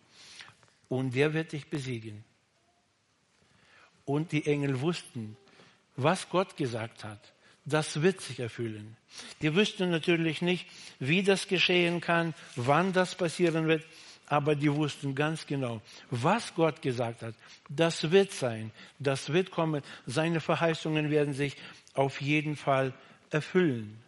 und 0.90 1.14
der 1.14 1.32
wird 1.36 1.52
dich 1.52 1.68
besiegen. 1.68 2.24
Und 4.06 4.32
die 4.32 4.48
Engel 4.48 4.82
wussten, 4.82 5.38
was 5.96 6.30
Gott 6.30 6.58
gesagt 6.58 7.04
hat, 7.04 7.20
das 7.64 8.02
wird 8.02 8.22
sich 8.22 8.40
erfüllen. 8.40 8.98
Die 9.44 9.54
wüssten 9.54 9.92
natürlich 9.92 10.42
nicht, 10.42 10.66
wie 10.98 11.22
das 11.22 11.48
geschehen 11.48 12.02
kann, 12.02 12.34
wann 12.56 12.92
das 12.92 13.14
passieren 13.14 13.68
wird, 13.68 13.86
aber 14.26 14.56
die 14.56 14.74
wussten 14.74 15.14
ganz 15.14 15.46
genau, 15.46 15.80
was 16.10 16.56
Gott 16.56 16.82
gesagt 16.82 17.22
hat, 17.22 17.36
das 17.70 18.10
wird 18.10 18.32
sein, 18.32 18.72
das 18.98 19.32
wird 19.32 19.52
kommen, 19.52 19.84
seine 20.08 20.42
Verheißungen 20.42 21.12
werden 21.12 21.36
sich 21.36 21.56
auf 21.96 22.22
jeden 22.22 22.56
Fall 22.56 22.94
erfüllen. 23.32 24.00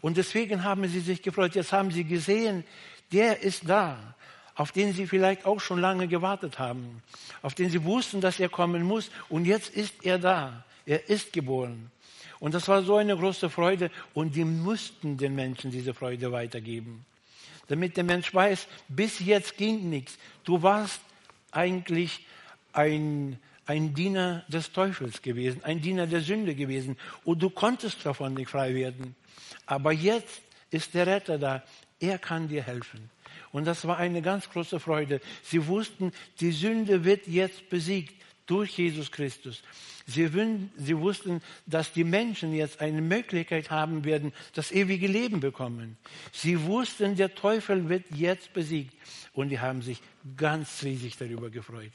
Und 0.00 0.16
deswegen 0.16 0.64
haben 0.64 0.86
sie 0.88 1.00
sich 1.00 1.22
gefreut, 1.22 1.54
jetzt 1.54 1.72
haben 1.72 1.90
sie 1.90 2.04
gesehen, 2.04 2.64
der 3.12 3.42
ist 3.42 3.68
da 3.68 4.14
auf 4.54 4.72
den 4.72 4.92
sie 4.92 5.06
vielleicht 5.06 5.46
auch 5.46 5.60
schon 5.60 5.80
lange 5.80 6.06
gewartet 6.08 6.58
haben, 6.58 7.02
auf 7.42 7.54
den 7.54 7.70
sie 7.70 7.84
wussten, 7.84 8.20
dass 8.20 8.38
er 8.38 8.48
kommen 8.48 8.82
muss. 8.82 9.10
Und 9.28 9.46
jetzt 9.46 9.70
ist 9.74 9.94
er 10.04 10.18
da. 10.18 10.64
Er 10.86 11.08
ist 11.08 11.32
geboren. 11.32 11.90
Und 12.38 12.54
das 12.54 12.68
war 12.68 12.82
so 12.82 12.96
eine 12.96 13.16
große 13.16 13.50
Freude. 13.50 13.90
Und 14.12 14.36
die 14.36 14.44
mussten 14.44 15.16
den 15.16 15.34
Menschen 15.34 15.70
diese 15.70 15.94
Freude 15.94 16.30
weitergeben. 16.30 17.04
Damit 17.68 17.96
der 17.96 18.04
Mensch 18.04 18.32
weiß, 18.32 18.68
bis 18.88 19.18
jetzt 19.20 19.56
ging 19.56 19.88
nichts. 19.88 20.18
Du 20.44 20.62
warst 20.62 21.00
eigentlich 21.50 22.26
ein, 22.72 23.38
ein 23.66 23.94
Diener 23.94 24.44
des 24.48 24.72
Teufels 24.72 25.22
gewesen, 25.22 25.64
ein 25.64 25.80
Diener 25.80 26.06
der 26.06 26.20
Sünde 26.20 26.54
gewesen. 26.54 26.96
Und 27.24 27.42
du 27.42 27.50
konntest 27.50 28.04
davon 28.04 28.34
nicht 28.34 28.50
frei 28.50 28.74
werden. 28.74 29.16
Aber 29.66 29.92
jetzt 29.92 30.42
ist 30.70 30.94
der 30.94 31.06
Retter 31.06 31.38
da. 31.38 31.62
Er 32.00 32.18
kann 32.18 32.48
dir 32.48 32.62
helfen. 32.62 33.10
Und 33.52 33.66
das 33.66 33.86
war 33.86 33.98
eine 33.98 34.20
ganz 34.20 34.50
große 34.50 34.80
Freude. 34.80 35.20
Sie 35.42 35.66
wussten, 35.66 36.12
die 36.40 36.50
Sünde 36.50 37.04
wird 37.04 37.26
jetzt 37.26 37.68
besiegt 37.70 38.14
durch 38.46 38.76
Jesus 38.76 39.10
Christus. 39.10 39.62
Sie, 40.06 40.28
sie, 40.76 40.98
wussten, 40.98 41.40
dass 41.64 41.92
die 41.92 42.04
Menschen 42.04 42.52
jetzt 42.52 42.80
eine 42.80 43.00
Möglichkeit 43.00 43.70
haben 43.70 44.04
werden, 44.04 44.32
das 44.52 44.70
ewige 44.70 45.06
Leben 45.06 45.40
bekommen. 45.40 45.96
Sie 46.32 46.60
wussten, 46.64 47.16
der 47.16 47.34
Teufel 47.34 47.88
wird 47.88 48.04
jetzt 48.14 48.52
besiegt. 48.52 48.94
Und 49.32 49.48
die 49.48 49.60
haben 49.60 49.80
sich 49.80 50.02
ganz 50.36 50.82
riesig 50.82 51.16
darüber 51.16 51.48
gefreut. 51.48 51.92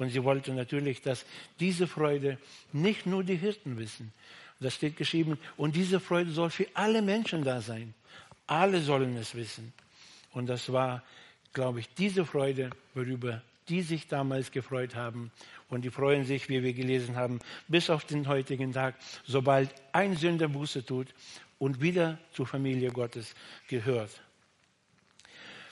Und 0.00 0.08
sie 0.08 0.24
wollten 0.24 0.56
natürlich, 0.56 1.02
dass 1.02 1.26
diese 1.60 1.86
Freude 1.86 2.38
nicht 2.72 3.04
nur 3.04 3.22
die 3.22 3.36
Hirten 3.36 3.76
wissen. 3.76 4.14
Das 4.58 4.74
steht 4.74 4.96
geschrieben. 4.96 5.38
Und 5.58 5.76
diese 5.76 6.00
Freude 6.00 6.30
soll 6.30 6.48
für 6.48 6.66
alle 6.72 7.02
Menschen 7.02 7.44
da 7.44 7.60
sein. 7.60 7.92
Alle 8.46 8.80
sollen 8.80 9.14
es 9.18 9.34
wissen. 9.34 9.74
Und 10.32 10.46
das 10.46 10.72
war, 10.72 11.02
glaube 11.52 11.80
ich, 11.80 11.94
diese 11.94 12.24
Freude, 12.24 12.70
worüber 12.94 13.42
die 13.68 13.82
sich 13.82 14.08
damals 14.08 14.50
gefreut 14.50 14.94
haben. 14.94 15.30
Und 15.68 15.82
die 15.82 15.90
freuen 15.90 16.24
sich, 16.24 16.48
wie 16.48 16.62
wir 16.62 16.72
gelesen 16.72 17.16
haben, 17.16 17.38
bis 17.68 17.90
auf 17.90 18.06
den 18.06 18.26
heutigen 18.26 18.72
Tag, 18.72 18.94
sobald 19.26 19.68
ein 19.92 20.16
Sünder 20.16 20.48
Buße 20.48 20.82
tut 20.82 21.08
und 21.58 21.82
wieder 21.82 22.18
zur 22.32 22.46
Familie 22.46 22.90
Gottes 22.90 23.34
gehört. 23.68 24.22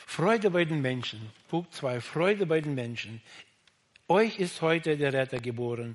Freude 0.06 0.50
bei 0.50 0.66
den 0.66 0.82
Menschen. 0.82 1.20
Punkt 1.48 1.74
2. 1.74 2.02
Freude 2.02 2.44
bei 2.44 2.60
den 2.60 2.74
Menschen. 2.74 3.22
Euch 4.10 4.38
ist 4.38 4.62
heute 4.62 4.96
der 4.96 5.12
Retter 5.12 5.38
geboren. 5.38 5.94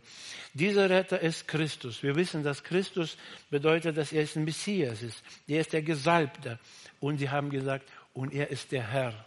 Dieser 0.54 0.88
Retter 0.88 1.20
ist 1.20 1.48
Christus. 1.48 2.04
Wir 2.04 2.16
wissen, 2.16 2.44
dass 2.44 2.64
Christus 2.64 3.18
bedeutet, 3.50 3.98
dass 3.98 4.14
er 4.14 4.28
ein 4.36 4.44
Messias 4.44 5.02
ist. 5.02 5.24
Er 5.48 5.62
ist 5.62 5.74
der 5.74 5.82
Gesalbte. 5.82 6.60
Und 7.00 7.18
sie 7.18 7.32
haben 7.32 7.50
gesagt, 7.50 7.90
und 8.14 8.32
er 8.32 8.52
ist 8.52 8.72
der 8.72 8.88
Herr. 8.88 9.26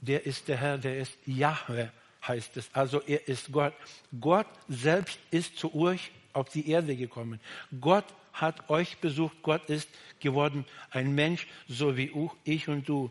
Der 0.00 0.24
ist 0.24 0.46
der 0.46 0.58
Herr, 0.58 0.78
der 0.78 0.98
ist 0.98 1.12
Jahwe, 1.26 1.90
heißt 2.24 2.56
es. 2.56 2.68
Also 2.72 3.00
er 3.00 3.26
ist 3.26 3.50
Gott. 3.50 3.74
Gott 4.20 4.46
selbst 4.68 5.18
ist 5.32 5.58
zu 5.58 5.74
euch 5.74 6.12
auf 6.34 6.50
die 6.50 6.70
Erde 6.70 6.94
gekommen. 6.94 7.40
Gott 7.80 8.04
hat 8.32 8.70
euch 8.70 8.98
besucht. 8.98 9.36
Gott 9.42 9.68
ist 9.70 9.88
geworden 10.20 10.64
ein 10.90 11.16
Mensch, 11.16 11.48
so 11.66 11.96
wie 11.96 12.12
ich 12.44 12.68
und 12.68 12.88
du. 12.88 13.10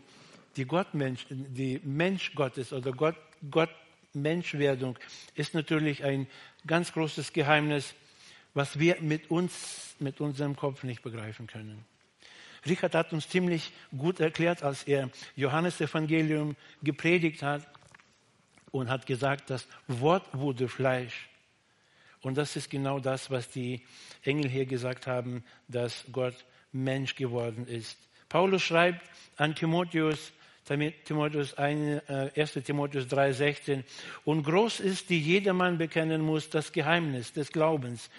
Die 0.56 0.64
Gottmensch, 0.64 1.26
die 1.28 1.80
Mensch 1.84 2.34
Gottes 2.34 2.72
oder 2.72 2.92
Gott, 2.92 3.16
Gott 3.50 3.70
Menschwerdung 4.14 4.98
ist 5.34 5.54
natürlich 5.54 6.04
ein 6.04 6.26
ganz 6.66 6.92
großes 6.92 7.32
Geheimnis, 7.32 7.94
was 8.54 8.78
wir 8.78 9.00
mit 9.00 9.30
uns, 9.30 9.94
mit 9.98 10.20
unserem 10.20 10.56
Kopf 10.56 10.82
nicht 10.84 11.02
begreifen 11.02 11.46
können. 11.46 11.84
Richard 12.66 12.94
hat 12.94 13.12
uns 13.12 13.28
ziemlich 13.28 13.72
gut 13.96 14.20
erklärt, 14.20 14.62
als 14.62 14.84
er 14.84 15.10
Johannes 15.36 15.80
Evangelium 15.80 16.56
gepredigt 16.82 17.42
hat 17.42 17.66
und 18.70 18.88
hat 18.88 19.06
gesagt, 19.06 19.50
das 19.50 19.68
Wort 19.86 20.26
wurde 20.32 20.68
Fleisch. 20.68 21.28
Und 22.22 22.38
das 22.38 22.56
ist 22.56 22.70
genau 22.70 23.00
das, 23.00 23.30
was 23.30 23.50
die 23.50 23.82
Engel 24.22 24.48
hier 24.48 24.64
gesagt 24.64 25.06
haben, 25.06 25.44
dass 25.68 26.04
Gott 26.10 26.46
Mensch 26.72 27.14
geworden 27.16 27.66
ist. 27.66 27.98
Paulus 28.30 28.62
schreibt 28.62 29.02
an 29.36 29.54
Timotheus, 29.54 30.32
Timotheus 30.64 31.54
1, 31.54 32.08
1. 32.08 32.56
Äh, 32.56 32.62
Timotheus 32.62 33.06
3,16. 33.06 33.84
Und 34.24 34.44
groß 34.44 34.80
ist, 34.80 35.10
die 35.10 35.20
jedermann 35.20 35.78
bekennen 35.78 36.22
muss, 36.22 36.48
das 36.48 36.72
Geheimnis 36.72 37.32
des 37.32 37.52
Glaubens. 37.52 38.10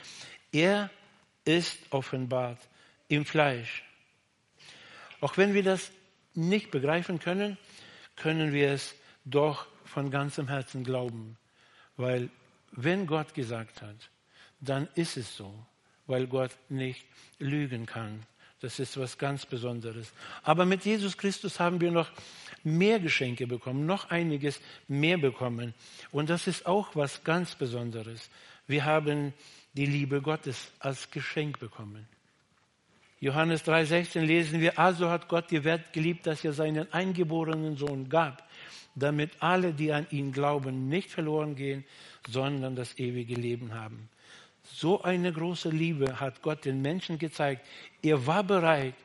Er 0.52 0.90
ist 1.44 1.78
offenbart 1.90 2.60
im 3.08 3.26
Fleisch. 3.26 3.84
Auch 5.22 5.38
wenn 5.38 5.54
wir 5.54 5.64
das 5.64 5.92
nicht 6.34 6.72
begreifen 6.72 7.20
können, 7.20 7.58
können 8.16 8.54
wir 8.54 8.72
es 8.72 8.96
doch 9.24 9.68
von 9.86 10.12
ganzem 10.12 10.48
Herzen 10.48 10.84
glauben. 10.84 11.38
Weil 11.98 12.30
wenn 12.72 13.08
Gott 13.08 13.34
gesagt 13.34 13.82
hat, 13.82 14.10
dann 14.60 14.88
ist 14.96 15.18
es 15.18 15.36
so, 15.36 15.54
weil 16.08 16.28
Gott 16.28 16.52
nicht 16.70 17.06
lügen 17.40 17.86
kann. 17.86 18.24
Das 18.62 18.80
ist 18.80 18.98
was 18.98 19.18
ganz 19.18 19.46
Besonderes. 19.46 20.12
Aber 20.44 20.66
mit 20.66 20.86
Jesus 20.86 21.18
Christus 21.18 21.60
haben 21.60 21.82
wir 21.82 21.92
noch 21.92 22.10
mehr 22.64 23.00
Geschenke 23.00 23.48
bekommen, 23.48 23.86
noch 23.86 24.10
einiges 24.10 24.60
mehr 24.88 25.18
bekommen. 25.18 25.74
Und 26.12 26.30
das 26.30 26.48
ist 26.48 26.66
auch 26.66 26.96
was 26.96 27.24
ganz 27.24 27.56
Besonderes. 27.56 28.30
Wir 28.68 28.86
haben 28.86 29.34
die 29.74 29.86
Liebe 29.86 30.22
Gottes 30.22 30.72
als 30.80 31.12
Geschenk 31.12 31.60
bekommen. 31.60 32.08
Johannes 33.20 33.66
3,16 33.66 34.22
lesen 34.22 34.62
wir, 34.62 34.78
also 34.78 35.10
hat 35.10 35.28
Gott 35.28 35.52
die 35.52 35.64
Welt 35.64 35.94
geliebt, 35.94 36.28
dass 36.28 36.44
er 36.44 36.54
seinen 36.54 36.92
eingeborenen 36.94 37.78
Sohn 37.78 38.10
gab, 38.10 38.48
damit 38.96 39.32
alle, 39.40 39.74
die 39.74 39.92
an 39.92 40.08
ihn 40.12 40.32
glauben, 40.32 40.90
nicht 40.90 41.12
verloren 41.12 41.56
gehen, 41.56 41.86
sondern 42.30 42.76
das 42.76 42.98
ewige 42.98 43.36
Leben 43.36 43.74
haben. 43.74 44.10
So 44.74 45.04
eine 45.04 45.32
große 45.32 45.70
Liebe 45.70 46.20
hat 46.20 46.42
Gott 46.42 46.66
den 46.66 46.82
Menschen 46.82 47.20
gezeigt. 47.20 47.66
Er 48.02 48.26
war 48.26 48.44
bereit, 48.44 48.96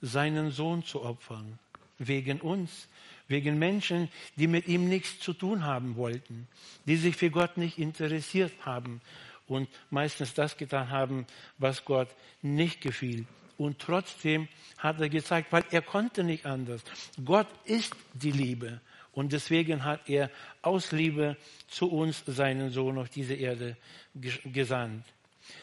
seinen 0.00 0.50
Sohn 0.50 0.84
zu 0.84 1.02
opfern. 1.02 1.58
Wegen 1.98 2.40
uns, 2.40 2.88
wegen 3.28 3.58
Menschen, 3.58 4.08
die 4.36 4.46
mit 4.46 4.68
ihm 4.68 4.88
nichts 4.88 5.18
zu 5.20 5.32
tun 5.32 5.64
haben 5.64 5.96
wollten, 5.96 6.46
die 6.84 6.96
sich 6.96 7.16
für 7.16 7.30
Gott 7.30 7.56
nicht 7.56 7.78
interessiert 7.78 8.52
haben 8.60 9.00
und 9.46 9.68
meistens 9.90 10.34
das 10.34 10.56
getan 10.56 10.90
haben, 10.90 11.26
was 11.58 11.84
Gott 11.84 12.08
nicht 12.42 12.80
gefiel. 12.80 13.26
Und 13.58 13.78
trotzdem 13.78 14.48
hat 14.76 15.00
er 15.00 15.08
gezeigt, 15.08 15.52
weil 15.52 15.64
er 15.70 15.82
konnte 15.82 16.24
nicht 16.24 16.44
anders. 16.44 16.82
Gott 17.24 17.48
ist 17.64 17.94
die 18.12 18.32
Liebe. 18.32 18.80
Und 19.16 19.32
deswegen 19.32 19.82
hat 19.82 20.10
er 20.10 20.30
aus 20.60 20.92
Liebe 20.92 21.38
zu 21.68 21.90
uns 21.90 22.22
seinen 22.26 22.68
Sohn 22.70 22.98
auf 22.98 23.08
diese 23.08 23.32
Erde 23.32 23.78
gesandt. 24.14 25.06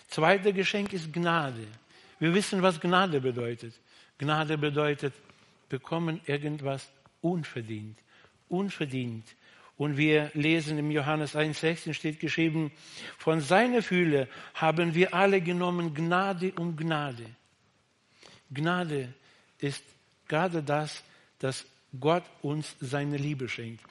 Zweite 0.08 0.54
Geschenk 0.54 0.92
ist 0.92 1.14
Gnade. 1.14 1.68
Wir 2.18 2.34
wissen, 2.34 2.64
was 2.64 2.82
Gnade 2.82 3.22
bedeutet. 3.22 3.76
Gnade 4.18 4.58
bedeutet, 4.58 5.14
bekommen 5.70 6.20
irgendwas 6.26 6.90
unverdient. 7.22 7.96
Unverdient. 8.50 9.24
Und 9.78 9.98
wir 9.98 10.32
lesen 10.34 10.80
im 10.80 10.90
Johannes 10.90 11.36
1,16 11.36 11.94
steht 11.94 12.20
geschrieben, 12.20 12.72
von 13.20 13.40
seiner 13.40 13.84
Fühle 13.84 14.30
haben 14.56 14.96
wir 14.96 15.14
alle 15.14 15.42
genommen 15.42 15.94
Gnade 15.94 16.54
um 16.54 16.76
Gnade. 16.76 17.28
Gnade 18.52 19.14
ist 19.60 19.84
gerade 20.28 20.64
das, 20.64 21.04
dass 21.38 21.68
Gott 22.00 22.24
uns 22.42 22.76
seine 22.80 23.18
Liebe 23.18 23.48
schenkt. 23.50 23.84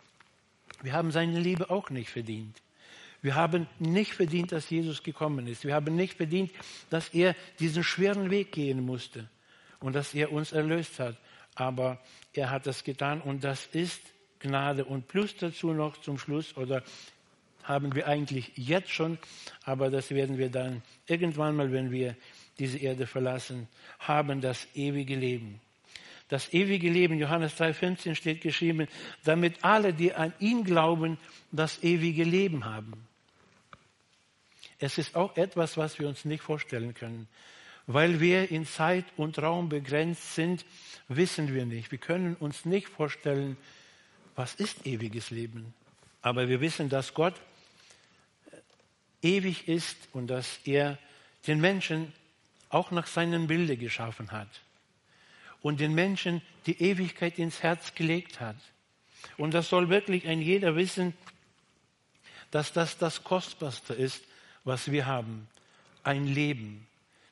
Wir 0.83 0.93
haben 0.93 1.13
seine 1.13 1.39
Liebe 1.39 1.71
auch 1.71 1.91
nicht 1.91 2.11
verdient. 2.11 2.61
Wir 3.21 3.37
haben 3.37 3.69
nicht 3.79 4.15
verdient, 4.15 4.51
dass 4.51 4.69
Jesus 4.69 5.05
gekommen 5.05 5.47
ist. 5.47 5.65
Wir 5.65 5.75
haben 5.75 5.95
nicht 5.95 6.15
verdient, 6.15 6.51
dass 6.91 7.11
er 7.11 7.37
diesen 7.61 7.85
schweren 7.85 8.31
Weg 8.31 8.51
gehen 8.51 8.85
musste 8.85 9.29
und 9.79 9.95
dass 9.95 10.13
er 10.13 10.33
uns 10.33 10.51
erlöst 10.51 10.99
hat. 10.99 11.17
Aber 11.55 12.01
er 12.33 12.51
hat 12.51 12.67
das 12.67 12.83
getan 12.83 13.21
und 13.21 13.45
das 13.45 13.67
ist 13.67 14.01
Gnade. 14.41 14.85
Und 14.85 15.07
plus 15.07 15.37
dazu 15.37 15.73
noch 15.73 16.01
zum 16.01 16.19
Schluss, 16.19 16.57
oder 16.57 16.83
haben 17.63 17.95
wir 17.95 18.09
eigentlich 18.09 18.51
jetzt 18.57 18.91
schon, 18.91 19.19
aber 19.65 19.89
das 19.89 20.11
werden 20.11 20.37
wir 20.37 20.51
dann 20.51 20.83
irgendwann 21.07 21.55
mal, 21.55 21.71
wenn 21.71 21.93
wir 21.93 22.17
diese 22.59 22.79
Erde 22.79 23.07
verlassen, 23.07 23.69
haben 24.01 24.41
das 24.41 24.67
ewige 24.75 25.15
Leben 25.15 25.61
das 26.29 26.53
ewige 26.53 26.89
Leben. 26.89 27.19
Johannes 27.19 27.55
3,15 27.59 28.15
steht 28.15 28.41
geschrieben, 28.41 28.89
damit 29.25 29.65
alle, 29.65 29.93
die 29.93 30.15
an 30.15 30.33
ihn 30.39 30.65
glauben, 30.65 31.19
das 31.51 31.83
ewige 31.83 32.25
Leben 32.25 32.65
haben. 32.65 33.07
Es 34.79 34.99
ist 34.99 35.15
auch 35.15 35.37
etwas, 35.37 35.77
was 35.77 35.99
wir 35.99 36.09
uns 36.09 36.25
nicht 36.25 36.43
vorstellen 36.43 36.95
können. 36.95 37.29
Weil 37.87 38.21
wir 38.21 38.51
in 38.51 38.67
Zeit 38.67 39.05
und 39.17 39.39
Raum 39.39 39.69
begrenzt 39.69 40.35
sind, 40.35 40.65
wissen 41.09 41.53
wir 41.55 41.67
nicht. 41.67 41.91
Wir 41.91 41.99
können 41.99 42.37
uns 42.37 42.65
nicht 42.65 42.89
vorstellen, 42.89 43.57
was 44.35 44.55
ist 44.55 44.87
ewiges 44.87 45.31
Leben. 45.31 45.75
Aber 46.21 46.49
wir 46.49 46.61
wissen, 46.61 46.89
dass 46.89 47.15
Gott 47.15 47.35
ewig 49.21 49.69
ist 49.69 49.97
und 50.13 50.29
dass 50.29 50.61
er 50.65 50.99
den 51.47 51.61
Menschen 51.61 52.13
auch 52.71 52.91
nach 52.91 53.07
seinem 53.07 53.47
Bilde 53.49 53.77
geschaffen 53.77 54.33
hat 54.33 54.49
und 55.63 55.81
den 55.81 55.95
Menschen 55.95 56.43
die 56.67 56.81
Ewigkeit 56.83 57.39
ins 57.39 57.63
Herz 57.63 57.95
gelegt 57.95 58.41
hat. 58.41 58.57
Und 59.37 59.55
das 59.55 59.69
soll 59.69 59.89
wirklich 59.89 60.27
ein 60.27 60.43
jeder 60.43 60.77
wissen, 60.77 61.15
dass 62.51 62.73
das 62.73 62.99
das 62.99 63.25
Kostbarste 63.25 63.95
ist, 63.95 64.23
was 64.65 64.91
wir 64.91 65.07
haben. 65.07 65.49
Ein 66.03 66.27
Leben. 66.27 66.87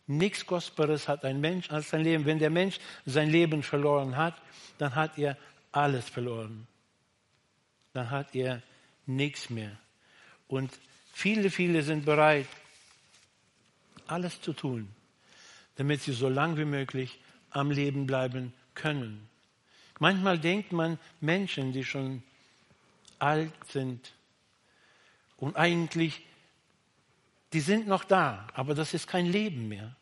Nichts 0.07 0.47
Kostbares 0.47 1.09
hat 1.09 1.25
ein 1.25 1.41
Mensch 1.41 1.71
als 1.71 1.91
sein 1.91 2.03
Leben. 2.03 2.25
Wenn 2.25 2.39
der 2.39 2.51
Mensch 2.51 2.79
sein 3.05 3.31
Leben 3.31 3.63
verloren 3.63 4.17
hat, 4.17 4.41
dann 4.79 4.95
hat 4.95 5.19
er 5.19 5.37
alles 5.73 6.09
verloren. 6.09 6.67
Dann 7.93 8.11
hat 8.11 8.35
er 8.35 8.63
nichts 9.07 9.51
mehr. 9.51 9.77
Und 10.49 10.73
viele, 11.13 11.51
viele 11.51 11.83
sind 11.83 12.05
bereit, 12.05 12.47
alles 14.07 14.41
zu 14.41 14.53
tun, 14.53 14.89
damit 15.77 16.03
sie 16.03 16.13
so 16.13 16.29
lang 16.29 16.57
wie 16.57 16.65
möglich 16.65 17.19
am 17.51 17.71
Leben 17.71 18.07
bleiben 18.07 18.53
können. 18.75 19.29
Manchmal 19.99 20.39
denkt 20.39 20.73
man, 20.73 20.99
Menschen, 21.21 21.73
die 21.73 21.85
schon 21.85 22.23
alt 23.19 23.53
sind 23.69 24.13
und 25.37 25.57
eigentlich, 25.57 26.25
die 27.53 27.61
sind 27.61 27.87
noch 27.87 28.05
da, 28.05 28.47
aber 28.55 28.75
das 28.75 28.95
ist 28.95 29.07
kein 29.07 29.27
Leben 29.27 29.69
mehr. 29.69 29.95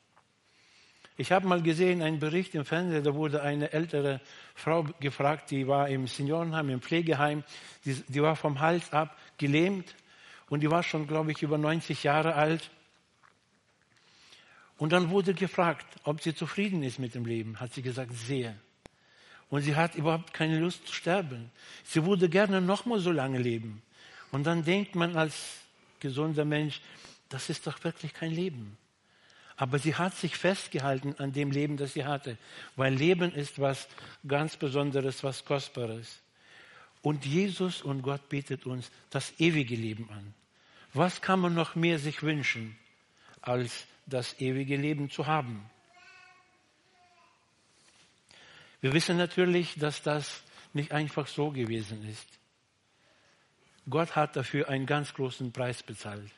Ich 1.21 1.33
habe 1.33 1.49
mal 1.49 1.61
gesehen, 1.61 2.01
einen 2.01 2.21
Bericht 2.21 2.55
im 2.55 2.65
Fernsehen, 2.65 3.03
da 3.03 3.13
wurde 3.13 3.43
eine 3.43 3.73
ältere 3.73 4.21
Frau 4.55 4.85
gefragt, 5.01 5.51
die 5.51 5.67
war 5.67 5.89
im 5.89 6.07
Seniorenheim, 6.07 6.71
im 6.71 6.81
Pflegeheim, 6.81 7.43
die, 7.85 7.95
die 8.07 8.23
war 8.23 8.37
vom 8.37 8.61
Hals 8.61 8.93
ab 8.93 9.19
gelähmt 9.37 9.97
und 10.49 10.61
die 10.61 10.71
war 10.71 10.85
schon, 10.85 11.09
glaube 11.09 11.33
ich, 11.33 11.43
über 11.43 11.59
90 11.59 12.05
Jahre 12.05 12.35
alt. 12.35 12.71
Und 14.79 14.93
dann 14.93 15.11
wurde 15.11 15.35
gefragt, 15.35 15.87
ob 16.05 16.23
sie 16.23 16.35
zufrieden 16.35 16.83
ist 16.83 16.99
mit 16.99 17.14
dem 17.14 17.27
Leben. 17.27 17.61
Hat 17.61 17.75
sie 17.75 17.83
gesagt, 17.83 18.14
sehr. 18.14 18.55
Und 19.51 19.62
sie 19.62 19.75
hat 19.77 19.97
überhaupt 19.97 20.33
keine 20.33 20.59
Lust 20.61 20.87
zu 20.87 20.95
sterben. 20.95 21.51
Sie 21.85 22.05
würde 22.05 22.29
gerne 22.29 22.61
noch 22.61 22.87
mal 22.87 23.01
so 23.01 23.11
lange 23.11 23.38
leben. 23.38 23.83
Und 24.31 24.47
dann 24.47 24.64
denkt 24.64 24.95
man 24.95 25.17
als 25.17 25.35
gesunder 26.01 26.45
Mensch, 26.45 26.81
das 27.29 27.51
ist 27.51 27.67
doch 27.67 27.83
wirklich 27.83 28.14
kein 28.14 28.31
Leben. 28.31 28.79
Aber 29.57 29.81
sie 29.81 29.97
hat 29.97 30.14
sich 30.14 30.37
festgehalten 30.37 31.17
an 31.19 31.33
dem 31.33 31.51
Leben, 31.51 31.77
das 31.77 31.95
sie 31.95 32.05
hatte. 32.05 32.38
Weil 32.77 32.95
Leben 32.95 33.33
ist 33.35 33.61
was 33.61 33.88
ganz 34.27 34.57
Besonderes, 34.57 35.25
was 35.25 35.45
Kostbares. 35.45 36.21
Und 37.03 37.27
Jesus 37.27 37.83
und 37.83 38.03
Gott 38.03 38.29
bietet 38.29 38.67
uns 38.67 38.91
das 39.11 39.33
ewige 39.38 39.75
Leben 39.75 40.09
an. 40.11 40.35
Was 40.95 41.21
kann 41.21 41.41
man 41.41 41.55
noch 41.55 41.75
mehr 41.75 41.99
sich 41.99 42.23
wünschen 42.23 42.79
als 43.41 43.87
das 44.09 44.40
ewige 44.40 44.77
Leben 44.77 45.11
zu 45.11 45.27
haben. 45.27 45.68
Wir 48.81 48.92
wissen 48.92 49.16
natürlich, 49.16 49.75
dass 49.77 50.03
das 50.03 50.42
nicht 50.73 50.92
einfach 50.92 51.27
so 51.27 51.51
gewesen 51.51 52.09
ist. 52.09 52.27
Gott 53.88 54.16
hat 54.16 54.37
dafür 54.37 54.68
einen 54.68 54.87
ganz 54.87 55.14
großen 55.14 55.53
Preis 55.53 55.83
bezahlt. 55.83 56.31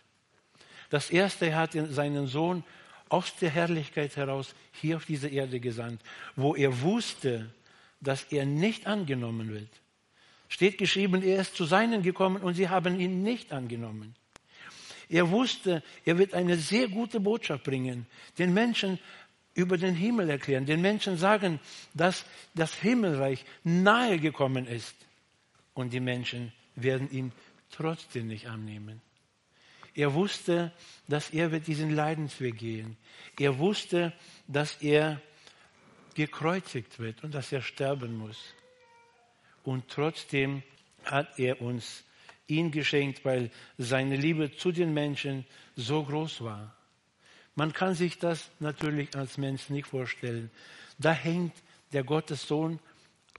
Das 0.88 1.10
erste, 1.10 1.46
er 1.46 1.56
hat 1.56 1.72
seinen 1.72 2.26
Sohn 2.26 2.64
aus 3.08 3.34
der 3.36 3.50
Herrlichkeit 3.50 4.16
heraus 4.16 4.54
hier 4.72 4.96
auf 4.96 5.04
diese 5.04 5.28
Erde 5.28 5.60
gesandt, 5.60 6.00
wo 6.36 6.54
er 6.54 6.80
wusste, 6.80 7.52
dass 8.00 8.24
er 8.24 8.46
nicht 8.46 8.86
angenommen 8.86 9.50
wird. 9.50 9.68
Steht 10.48 10.78
geschrieben, 10.78 11.22
er 11.22 11.40
ist 11.40 11.56
zu 11.56 11.64
seinen 11.64 12.02
gekommen 12.02 12.42
und 12.42 12.54
sie 12.54 12.68
haben 12.68 12.98
ihn 12.98 13.22
nicht 13.22 13.52
angenommen. 13.52 14.14
Er 15.10 15.28
wusste, 15.30 15.82
er 16.04 16.18
wird 16.18 16.34
eine 16.34 16.56
sehr 16.56 16.86
gute 16.88 17.18
Botschaft 17.18 17.64
bringen, 17.64 18.06
den 18.38 18.54
Menschen 18.54 19.00
über 19.54 19.76
den 19.76 19.96
Himmel 19.96 20.30
erklären, 20.30 20.66
den 20.66 20.80
Menschen 20.80 21.16
sagen, 21.16 21.58
dass 21.92 22.24
das 22.54 22.72
Himmelreich 22.74 23.44
nahe 23.64 24.20
gekommen 24.20 24.68
ist. 24.68 24.94
Und 25.74 25.92
die 25.92 26.00
Menschen 26.00 26.52
werden 26.76 27.10
ihn 27.10 27.32
trotzdem 27.72 28.28
nicht 28.28 28.46
annehmen. 28.46 29.02
Er 29.96 30.14
wusste, 30.14 30.72
dass 31.08 31.30
er 31.30 31.50
wird 31.50 31.66
diesen 31.66 31.90
Leidensweg 31.90 32.56
gehen. 32.56 32.96
Er 33.36 33.58
wusste, 33.58 34.12
dass 34.46 34.76
er 34.80 35.20
gekreuzigt 36.14 37.00
wird 37.00 37.24
und 37.24 37.34
dass 37.34 37.50
er 37.50 37.62
sterben 37.62 38.16
muss. 38.16 38.54
Und 39.64 39.88
trotzdem 39.88 40.62
hat 41.04 41.36
er 41.36 41.60
uns 41.60 42.04
ihn 42.50 42.70
geschenkt, 42.70 43.24
weil 43.24 43.50
seine 43.78 44.16
Liebe 44.16 44.54
zu 44.56 44.72
den 44.72 44.92
Menschen 44.92 45.46
so 45.76 46.04
groß 46.04 46.42
war. 46.42 46.74
Man 47.54 47.72
kann 47.72 47.94
sich 47.94 48.18
das 48.18 48.50
natürlich 48.58 49.14
als 49.16 49.38
Mensch 49.38 49.70
nicht 49.70 49.88
vorstellen. 49.88 50.50
Da 50.98 51.12
hängt 51.12 51.52
der 51.92 52.04
Gottessohn 52.04 52.78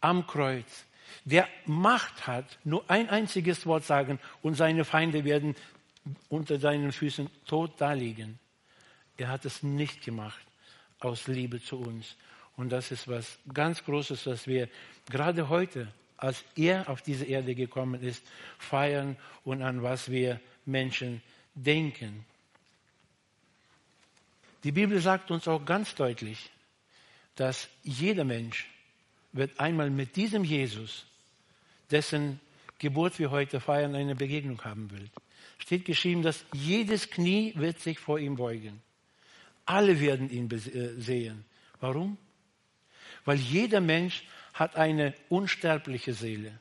am 0.01 0.27
Kreuz, 0.27 0.85
der 1.25 1.47
Macht 1.65 2.27
hat, 2.27 2.59
nur 2.63 2.89
ein 2.89 3.09
einziges 3.09 3.65
Wort 3.65 3.85
sagen 3.85 4.19
und 4.41 4.55
seine 4.55 4.85
Feinde 4.85 5.23
werden 5.23 5.55
unter 6.29 6.59
seinen 6.59 6.91
Füßen 6.91 7.29
tot 7.45 7.79
daliegen. 7.79 8.39
Er 9.17 9.27
hat 9.27 9.45
es 9.45 9.61
nicht 9.61 10.03
gemacht 10.03 10.45
aus 10.99 11.27
Liebe 11.27 11.61
zu 11.61 11.77
uns. 11.77 12.15
Und 12.57 12.69
das 12.69 12.91
ist 12.91 13.07
was 13.07 13.39
ganz 13.53 13.83
Großes, 13.83 14.25
was 14.25 14.47
wir 14.47 14.67
gerade 15.09 15.49
heute, 15.49 15.87
als 16.21 16.45
er 16.55 16.87
auf 16.87 17.01
diese 17.01 17.25
Erde 17.25 17.55
gekommen 17.55 18.01
ist, 18.01 18.23
feiern 18.59 19.17
und 19.43 19.61
an 19.61 19.83
was 19.83 20.09
wir 20.09 20.39
Menschen 20.65 21.21
denken. 21.55 22.25
Die 24.63 24.71
Bibel 24.71 25.01
sagt 25.01 25.31
uns 25.31 25.47
auch 25.47 25.65
ganz 25.65 25.95
deutlich, 25.95 26.51
dass 27.35 27.67
jeder 27.83 28.23
Mensch 28.23 28.69
wird 29.33 29.59
einmal 29.59 29.89
mit 29.89 30.15
diesem 30.15 30.43
Jesus, 30.43 31.05
dessen 31.89 32.39
Geburt 32.77 33.17
wir 33.17 33.31
heute 33.31 33.59
feiern, 33.59 33.95
eine 33.95 34.15
Begegnung 34.15 34.63
haben 34.63 34.91
will. 34.91 35.09
Steht 35.57 35.85
geschrieben, 35.85 36.21
dass 36.21 36.45
jedes 36.53 37.09
Knie 37.09 37.53
wird 37.55 37.79
sich 37.79 37.97
vor 37.97 38.19
ihm 38.19 38.35
beugen. 38.35 38.81
Alle 39.65 39.99
werden 39.99 40.29
ihn 40.29 40.51
äh, 40.51 41.01
sehen. 41.01 41.45
Warum? 41.79 42.17
Weil 43.25 43.37
jeder 43.37 43.81
Mensch 43.81 44.23
hat 44.61 44.75
eine 44.75 45.15
unsterbliche 45.27 46.13
Seele. 46.13 46.51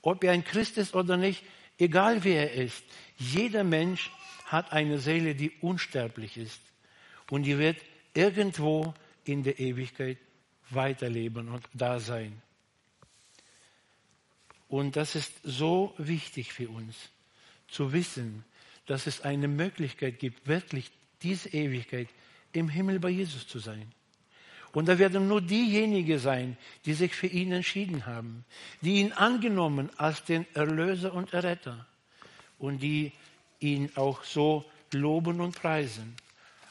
Ob 0.00 0.24
er 0.24 0.32
ein 0.32 0.44
Christ 0.44 0.78
ist 0.78 0.94
oder 0.94 1.18
nicht, 1.18 1.42
egal 1.76 2.24
wer 2.24 2.54
er 2.54 2.64
ist, 2.64 2.82
jeder 3.18 3.64
Mensch 3.64 4.10
hat 4.46 4.72
eine 4.72 4.98
Seele, 4.98 5.34
die 5.34 5.50
unsterblich 5.60 6.38
ist. 6.38 6.60
Und 7.30 7.42
die 7.42 7.58
wird 7.58 7.76
irgendwo 8.14 8.94
in 9.24 9.42
der 9.42 9.60
Ewigkeit 9.60 10.16
weiterleben 10.70 11.50
und 11.50 11.62
da 11.74 12.00
sein. 12.00 12.40
Und 14.68 14.96
das 14.96 15.14
ist 15.14 15.34
so 15.42 15.92
wichtig 15.98 16.54
für 16.54 16.70
uns, 16.70 16.96
zu 17.68 17.92
wissen, 17.92 18.42
dass 18.86 19.06
es 19.06 19.20
eine 19.20 19.48
Möglichkeit 19.48 20.18
gibt, 20.18 20.46
wirklich 20.46 20.90
diese 21.22 21.50
Ewigkeit 21.50 22.08
im 22.52 22.70
Himmel 22.70 23.00
bei 23.00 23.10
Jesus 23.10 23.46
zu 23.46 23.58
sein. 23.58 23.92
Und 24.74 24.88
da 24.88 24.98
werden 24.98 25.28
nur 25.28 25.40
diejenigen 25.40 26.18
sein, 26.18 26.58
die 26.84 26.94
sich 26.94 27.14
für 27.14 27.28
ihn 27.28 27.52
entschieden 27.52 28.06
haben, 28.06 28.44
die 28.80 28.96
ihn 28.96 29.12
angenommen 29.12 29.88
als 29.96 30.24
den 30.24 30.46
Erlöser 30.52 31.14
und 31.14 31.32
Erretter 31.32 31.86
und 32.58 32.82
die 32.82 33.12
ihn 33.60 33.90
auch 33.94 34.24
so 34.24 34.64
loben 34.92 35.40
und 35.40 35.54
preisen. 35.54 36.16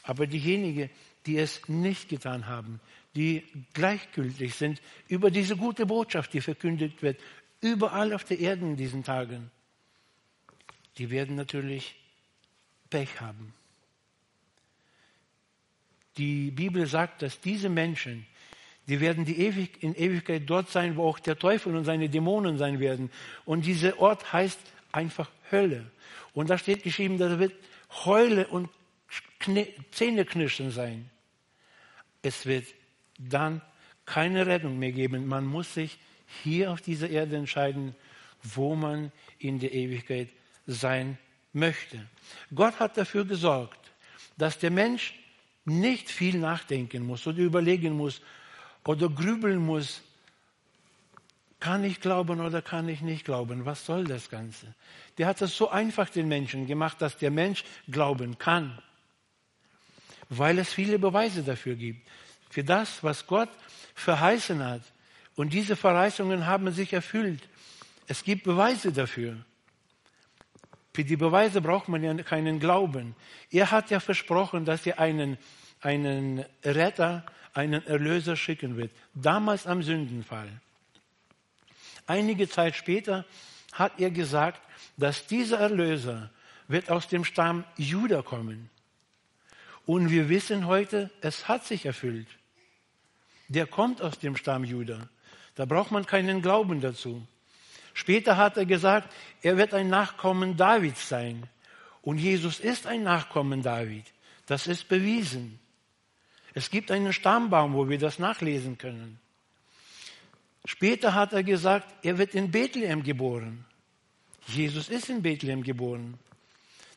Aber 0.02 0.26
diejenigen, 0.26 0.90
die 1.24 1.38
es 1.38 1.66
nicht 1.66 2.10
getan 2.10 2.46
haben, 2.46 2.78
die 3.16 3.42
gleichgültig 3.72 4.54
sind 4.54 4.82
über 5.08 5.30
diese 5.30 5.56
gute 5.56 5.86
Botschaft, 5.86 6.34
die 6.34 6.42
verkündigt 6.42 7.02
wird, 7.02 7.18
überall 7.62 8.12
auf 8.12 8.24
der 8.24 8.38
Erde 8.38 8.66
in 8.66 8.76
diesen 8.76 9.02
Tagen, 9.02 9.50
die 10.98 11.08
werden 11.08 11.36
natürlich 11.36 11.96
Pech 12.90 13.20
haben. 13.22 13.54
Die 16.16 16.50
Bibel 16.50 16.86
sagt, 16.86 17.22
dass 17.22 17.40
diese 17.40 17.68
Menschen, 17.68 18.26
die 18.86 19.00
werden 19.00 19.24
die 19.24 19.40
ewig, 19.40 19.82
in 19.82 19.94
Ewigkeit 19.94 20.42
dort 20.46 20.70
sein, 20.70 20.96
wo 20.96 21.08
auch 21.08 21.18
der 21.18 21.38
Teufel 21.38 21.74
und 21.74 21.84
seine 21.84 22.08
Dämonen 22.08 22.58
sein 22.58 22.80
werden. 22.80 23.10
Und 23.44 23.64
dieser 23.66 23.98
Ort 23.98 24.32
heißt 24.32 24.58
einfach 24.92 25.30
Hölle. 25.50 25.86
Und 26.32 26.50
da 26.50 26.58
steht 26.58 26.82
geschrieben, 26.82 27.18
da 27.18 27.38
wird 27.38 27.54
Heule 28.04 28.46
und 28.48 28.68
Zähneknirschen 29.90 30.70
sein. 30.70 31.10
Es 32.22 32.46
wird 32.46 32.66
dann 33.18 33.60
keine 34.06 34.46
Rettung 34.46 34.78
mehr 34.78 34.92
geben. 34.92 35.26
Man 35.26 35.46
muss 35.46 35.74
sich 35.74 35.98
hier 36.42 36.72
auf 36.72 36.80
dieser 36.80 37.10
Erde 37.10 37.36
entscheiden, 37.36 37.94
wo 38.42 38.74
man 38.74 39.12
in 39.38 39.58
der 39.58 39.72
Ewigkeit 39.72 40.28
sein 40.66 41.18
möchte. 41.52 42.06
Gott 42.54 42.78
hat 42.80 42.96
dafür 42.96 43.24
gesorgt, 43.24 43.92
dass 44.36 44.58
der 44.58 44.70
Mensch 44.70 45.14
nicht 45.64 46.10
viel 46.10 46.38
nachdenken 46.38 47.06
muss 47.06 47.26
oder 47.26 47.38
überlegen 47.38 47.96
muss 47.96 48.20
oder 48.84 49.08
grübeln 49.08 49.58
muss, 49.58 50.02
kann 51.60 51.82
ich 51.82 52.00
glauben 52.00 52.40
oder 52.40 52.60
kann 52.60 52.88
ich 52.88 53.00
nicht 53.00 53.24
glauben? 53.24 53.64
Was 53.64 53.86
soll 53.86 54.04
das 54.04 54.28
Ganze? 54.28 54.74
Der 55.16 55.26
hat 55.26 55.40
es 55.40 55.56
so 55.56 55.70
einfach 55.70 56.10
den 56.10 56.28
Menschen 56.28 56.66
gemacht, 56.66 57.00
dass 57.00 57.16
der 57.16 57.30
Mensch 57.30 57.64
glauben 57.88 58.36
kann, 58.36 58.78
weil 60.28 60.58
es 60.58 60.72
viele 60.72 60.98
Beweise 60.98 61.42
dafür 61.42 61.74
gibt. 61.74 62.06
Für 62.50 62.64
das, 62.64 63.02
was 63.02 63.26
Gott 63.26 63.48
verheißen 63.94 64.62
hat. 64.62 64.82
Und 65.36 65.52
diese 65.52 65.74
Verheißungen 65.74 66.46
haben 66.46 66.70
sich 66.70 66.92
erfüllt. 66.92 67.48
Es 68.06 68.22
gibt 68.22 68.44
Beweise 68.44 68.92
dafür. 68.92 69.36
Für 70.94 71.04
die 71.04 71.16
Beweise 71.16 71.60
braucht 71.60 71.88
man 71.88 72.04
ja 72.04 72.14
keinen 72.22 72.60
Glauben. 72.60 73.16
Er 73.50 73.72
hat 73.72 73.90
ja 73.90 73.98
versprochen, 73.98 74.64
dass 74.64 74.86
er 74.86 75.00
einen, 75.00 75.38
einen 75.80 76.44
Retter, 76.64 77.26
einen 77.52 77.84
Erlöser 77.86 78.36
schicken 78.36 78.76
wird. 78.76 78.92
Damals 79.12 79.66
am 79.66 79.82
Sündenfall. 79.82 80.48
Einige 82.06 82.48
Zeit 82.48 82.76
später 82.76 83.24
hat 83.72 83.98
er 83.98 84.10
gesagt, 84.10 84.60
dass 84.96 85.26
dieser 85.26 85.58
Erlöser 85.58 86.30
wird 86.68 86.90
aus 86.90 87.08
dem 87.08 87.24
Stamm 87.24 87.64
Juda 87.76 88.22
kommen. 88.22 88.70
Und 89.86 90.10
wir 90.10 90.28
wissen 90.28 90.66
heute, 90.66 91.10
es 91.20 91.48
hat 91.48 91.64
sich 91.64 91.86
erfüllt. 91.86 92.28
Der 93.48 93.66
kommt 93.66 94.00
aus 94.00 94.20
dem 94.20 94.36
Stamm 94.36 94.62
Juda. 94.62 95.08
Da 95.56 95.64
braucht 95.64 95.90
man 95.90 96.06
keinen 96.06 96.40
Glauben 96.40 96.80
dazu. 96.80 97.26
Später 97.94 98.36
hat 98.36 98.56
er 98.56 98.66
gesagt, 98.66 99.12
er 99.40 99.56
wird 99.56 99.72
ein 99.72 99.88
Nachkommen 99.88 100.56
Davids 100.56 101.08
sein. 101.08 101.48
Und 102.02 102.18
Jesus 102.18 102.60
ist 102.60 102.86
ein 102.86 103.02
Nachkommen 103.02 103.62
David. 103.62 104.04
Das 104.46 104.66
ist 104.66 104.88
bewiesen. 104.88 105.58
Es 106.52 106.70
gibt 106.70 106.90
einen 106.90 107.12
Stammbaum, 107.12 107.72
wo 107.74 107.88
wir 107.88 107.98
das 107.98 108.18
nachlesen 108.18 108.76
können. 108.76 109.18
Später 110.66 111.14
hat 111.14 111.32
er 111.32 111.42
gesagt, 111.42 111.86
er 112.02 112.18
wird 112.18 112.34
in 112.34 112.50
Bethlehem 112.50 113.02
geboren. 113.02 113.64
Jesus 114.46 114.88
ist 114.88 115.08
in 115.08 115.22
Bethlehem 115.22 115.62
geboren. 115.62 116.18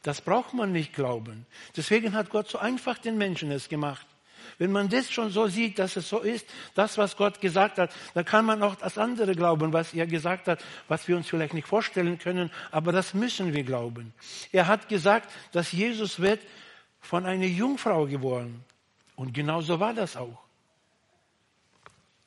Das 0.04 0.22
braucht 0.22 0.54
man 0.54 0.72
nicht 0.72 0.94
glauben. 0.94 1.46
Deswegen 1.76 2.14
hat 2.14 2.30
Gott 2.30 2.50
so 2.50 2.58
einfach 2.58 2.98
den 2.98 3.18
Menschen 3.18 3.52
es 3.52 3.70
gemacht. 3.70 4.06
Wenn 4.58 4.72
man 4.72 4.90
das 4.90 5.12
schon 5.12 5.30
so 5.30 5.48
sieht, 5.48 5.80
dass 5.80 5.96
es 5.96 6.10
so 6.10 6.20
ist, 6.20 6.46
das, 6.76 6.98
was 6.98 7.18
Gott 7.18 7.42
gesagt 7.42 7.78
hat, 7.78 7.92
dann 8.14 8.26
kann 8.26 8.46
man 8.46 8.64
auch 8.64 8.76
das 8.76 8.98
andere 8.98 9.34
glauben, 9.36 9.74
was 9.74 9.94
er 9.94 10.08
gesagt 10.08 10.48
hat, 10.48 10.64
was 10.88 11.08
wir 11.08 11.18
uns 11.18 11.28
vielleicht 11.28 11.54
nicht 11.54 11.68
vorstellen 11.68 12.20
können, 12.20 12.52
aber 12.72 12.92
das 12.92 13.14
müssen 13.14 13.54
wir 13.54 13.64
glauben. 13.64 14.14
Er 14.52 14.68
hat 14.68 14.90
gesagt, 14.90 15.30
dass 15.52 15.72
Jesus 15.72 16.20
wird 16.20 16.42
von 17.00 17.26
einer 17.26 17.46
Jungfrau 17.46 18.06
geboren. 18.06 18.64
Und 19.16 19.34
genau 19.34 19.62
so 19.62 19.80
war 19.80 19.94
das 19.94 20.16
auch. 20.16 20.44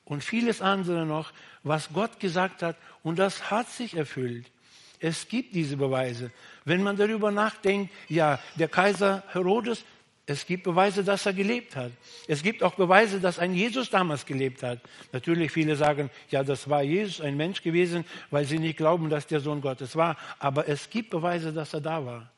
Und 0.04 0.24
vieles 0.24 0.60
andere 0.60 1.06
noch, 1.06 1.32
was 1.62 1.92
Gott 1.92 2.18
gesagt 2.18 2.62
hat, 2.62 2.76
und 3.02 3.18
das 3.18 3.50
hat 3.50 3.68
sich 3.68 3.96
erfüllt. 3.96 4.50
Es 4.98 5.28
gibt 5.28 5.54
diese 5.54 5.76
Beweise. 5.76 6.30
Wenn 6.64 6.82
man 6.82 6.96
darüber 6.96 7.30
nachdenkt, 7.30 7.92
ja, 8.08 8.38
der 8.56 8.68
Kaiser 8.68 9.22
Herodes 9.28 9.84
Es 10.30 10.46
gibt 10.46 10.62
Beweise, 10.62 11.02
dass 11.02 11.26
er 11.26 11.32
gelebt 11.32 11.74
hat. 11.74 11.90
Es 12.28 12.40
gibt 12.40 12.62
auch 12.62 12.76
Beweise, 12.76 13.18
dass 13.18 13.40
ein 13.40 13.52
Jesus 13.52 13.90
damals 13.90 14.24
gelebt 14.24 14.62
hat. 14.62 14.78
Natürlich 15.10 15.50
viele 15.50 15.74
sagen, 15.74 16.08
ja, 16.30 16.44
das 16.44 16.70
war 16.70 16.84
Jesus, 16.84 17.20
ein 17.20 17.36
Mensch 17.36 17.62
gewesen, 17.62 18.04
weil 18.30 18.44
sie 18.44 18.60
nicht 18.60 18.76
glauben, 18.76 19.10
dass 19.10 19.26
der 19.26 19.40
Sohn 19.40 19.60
Gottes 19.60 19.96
war. 19.96 20.16
Aber 20.38 20.68
es 20.68 20.88
gibt 20.88 21.10
Beweise, 21.10 21.52
dass 21.52 21.74
er 21.74 21.80
da 21.80 22.06
war. 22.06 22.30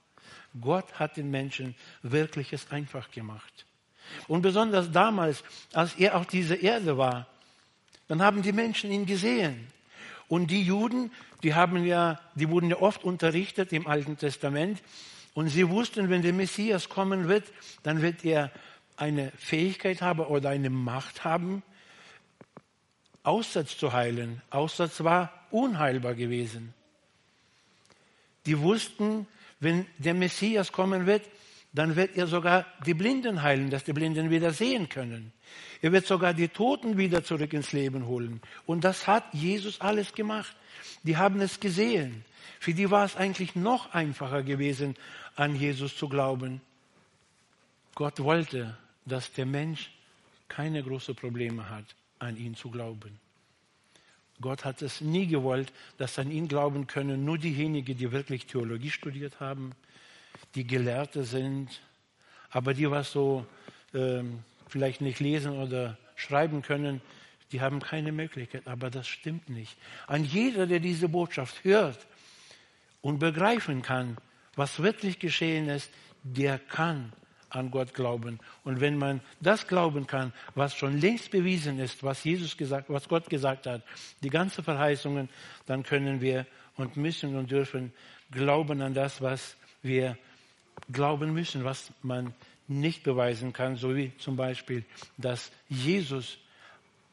Gott 0.58 0.90
hat 0.94 1.18
den 1.18 1.30
Menschen 1.30 1.74
wirklich 2.02 2.54
es 2.54 2.70
einfach 2.70 3.10
gemacht. 3.10 3.66
Und 4.26 4.40
besonders 4.40 4.90
damals, 4.90 5.44
als 5.74 5.94
er 5.96 6.16
auf 6.16 6.26
dieser 6.26 6.62
Erde 6.62 6.96
war, 6.96 7.26
dann 8.08 8.22
haben 8.22 8.40
die 8.40 8.52
Menschen 8.52 8.90
ihn 8.90 9.04
gesehen. 9.04 9.66
Und 10.28 10.50
die 10.50 10.62
Juden, 10.62 11.10
die 11.42 11.52
haben 11.52 11.84
ja, 11.84 12.18
die 12.36 12.48
wurden 12.48 12.70
ja 12.70 12.76
oft 12.76 13.04
unterrichtet 13.04 13.70
im 13.74 13.86
Alten 13.86 14.16
Testament. 14.16 14.82
Und 15.34 15.48
sie 15.48 15.68
wussten, 15.68 16.10
wenn 16.10 16.22
der 16.22 16.32
Messias 16.32 16.88
kommen 16.88 17.28
wird, 17.28 17.44
dann 17.82 18.02
wird 18.02 18.24
er 18.24 18.50
eine 18.96 19.32
Fähigkeit 19.36 20.02
haben 20.02 20.20
oder 20.20 20.50
eine 20.50 20.70
Macht 20.70 21.24
haben, 21.24 21.62
Aussatz 23.22 23.76
zu 23.78 23.92
heilen. 23.92 24.42
Aussatz 24.50 25.02
war 25.02 25.32
unheilbar 25.50 26.14
gewesen. 26.14 26.74
Die 28.46 28.58
wussten, 28.58 29.26
wenn 29.60 29.86
der 29.98 30.14
Messias 30.14 30.72
kommen 30.72 31.06
wird, 31.06 31.22
dann 31.72 31.96
wird 31.96 32.16
er 32.16 32.26
sogar 32.26 32.66
die 32.84 32.94
Blinden 32.94 33.42
heilen, 33.42 33.70
dass 33.70 33.84
die 33.84 33.92
Blinden 33.92 34.28
wieder 34.30 34.52
sehen 34.52 34.88
können. 34.88 35.32
Er 35.80 35.92
wird 35.92 36.06
sogar 36.06 36.34
die 36.34 36.48
Toten 36.48 36.98
wieder 36.98 37.24
zurück 37.24 37.52
ins 37.52 37.72
Leben 37.72 38.06
holen. 38.06 38.42
Und 38.66 38.84
das 38.84 39.06
hat 39.06 39.24
Jesus 39.32 39.80
alles 39.80 40.12
gemacht. 40.12 40.54
Die 41.02 41.16
haben 41.16 41.40
es 41.40 41.60
gesehen. 41.60 42.24
Für 42.60 42.74
die 42.74 42.90
war 42.90 43.04
es 43.04 43.16
eigentlich 43.16 43.56
noch 43.56 43.92
einfacher 43.94 44.42
gewesen, 44.42 44.96
an 45.36 45.56
Jesus 45.56 45.96
zu 45.96 46.08
glauben. 46.08 46.60
Gott 47.94 48.20
wollte, 48.20 48.76
dass 49.04 49.32
der 49.32 49.46
Mensch 49.46 49.90
keine 50.48 50.82
großen 50.82 51.14
Probleme 51.14 51.68
hat, 51.68 51.84
an 52.18 52.36
ihn 52.36 52.54
zu 52.54 52.70
glauben. 52.70 53.18
Gott 54.40 54.64
hat 54.64 54.82
es 54.82 55.00
nie 55.00 55.26
gewollt, 55.26 55.72
dass 55.98 56.18
an 56.18 56.30
ihn 56.30 56.48
glauben 56.48 56.86
können 56.86 57.24
nur 57.24 57.38
diejenigen, 57.38 57.96
die 57.96 58.12
wirklich 58.12 58.46
Theologie 58.46 58.90
studiert 58.90 59.40
haben, 59.40 59.72
die 60.54 60.66
Gelehrte 60.66 61.24
sind, 61.24 61.80
aber 62.50 62.74
die 62.74 62.90
was 62.90 63.12
so 63.12 63.46
ähm, 63.94 64.40
vielleicht 64.68 65.00
nicht 65.00 65.20
lesen 65.20 65.52
oder 65.52 65.96
schreiben 66.16 66.62
können, 66.62 67.00
die 67.52 67.60
haben 67.60 67.80
keine 67.80 68.12
Möglichkeit. 68.12 68.66
Aber 68.66 68.90
das 68.90 69.06
stimmt 69.06 69.48
nicht. 69.48 69.76
An 70.06 70.24
jeder, 70.24 70.66
der 70.66 70.80
diese 70.80 71.08
Botschaft 71.08 71.64
hört 71.64 72.06
und 73.00 73.18
begreifen 73.18 73.82
kann, 73.82 74.16
was 74.56 74.82
wirklich 74.82 75.18
geschehen 75.18 75.68
ist, 75.68 75.90
der 76.22 76.58
kann 76.58 77.12
an 77.50 77.70
Gott 77.70 77.94
glauben. 77.94 78.38
Und 78.64 78.80
wenn 78.80 78.96
man 78.96 79.20
das 79.40 79.66
glauben 79.66 80.06
kann, 80.06 80.32
was 80.54 80.74
schon 80.74 81.00
längst 81.00 81.30
bewiesen 81.30 81.78
ist, 81.78 82.02
was 82.02 82.24
Jesus 82.24 82.56
gesagt, 82.56 82.88
was 82.88 83.08
Gott 83.08 83.28
gesagt 83.28 83.66
hat, 83.66 83.82
die 84.22 84.30
ganzen 84.30 84.64
Verheißungen, 84.64 85.28
dann 85.66 85.82
können 85.82 86.20
wir 86.20 86.46
und 86.76 86.96
müssen 86.96 87.36
und 87.36 87.50
dürfen 87.50 87.92
glauben 88.30 88.80
an 88.80 88.94
das, 88.94 89.20
was 89.20 89.56
wir 89.82 90.16
glauben 90.90 91.32
müssen, 91.34 91.64
was 91.64 91.92
man 92.02 92.32
nicht 92.68 93.02
beweisen 93.02 93.52
kann, 93.52 93.76
so 93.76 93.94
wie 93.94 94.16
zum 94.16 94.36
Beispiel, 94.36 94.84
dass 95.18 95.52
Jesus 95.68 96.38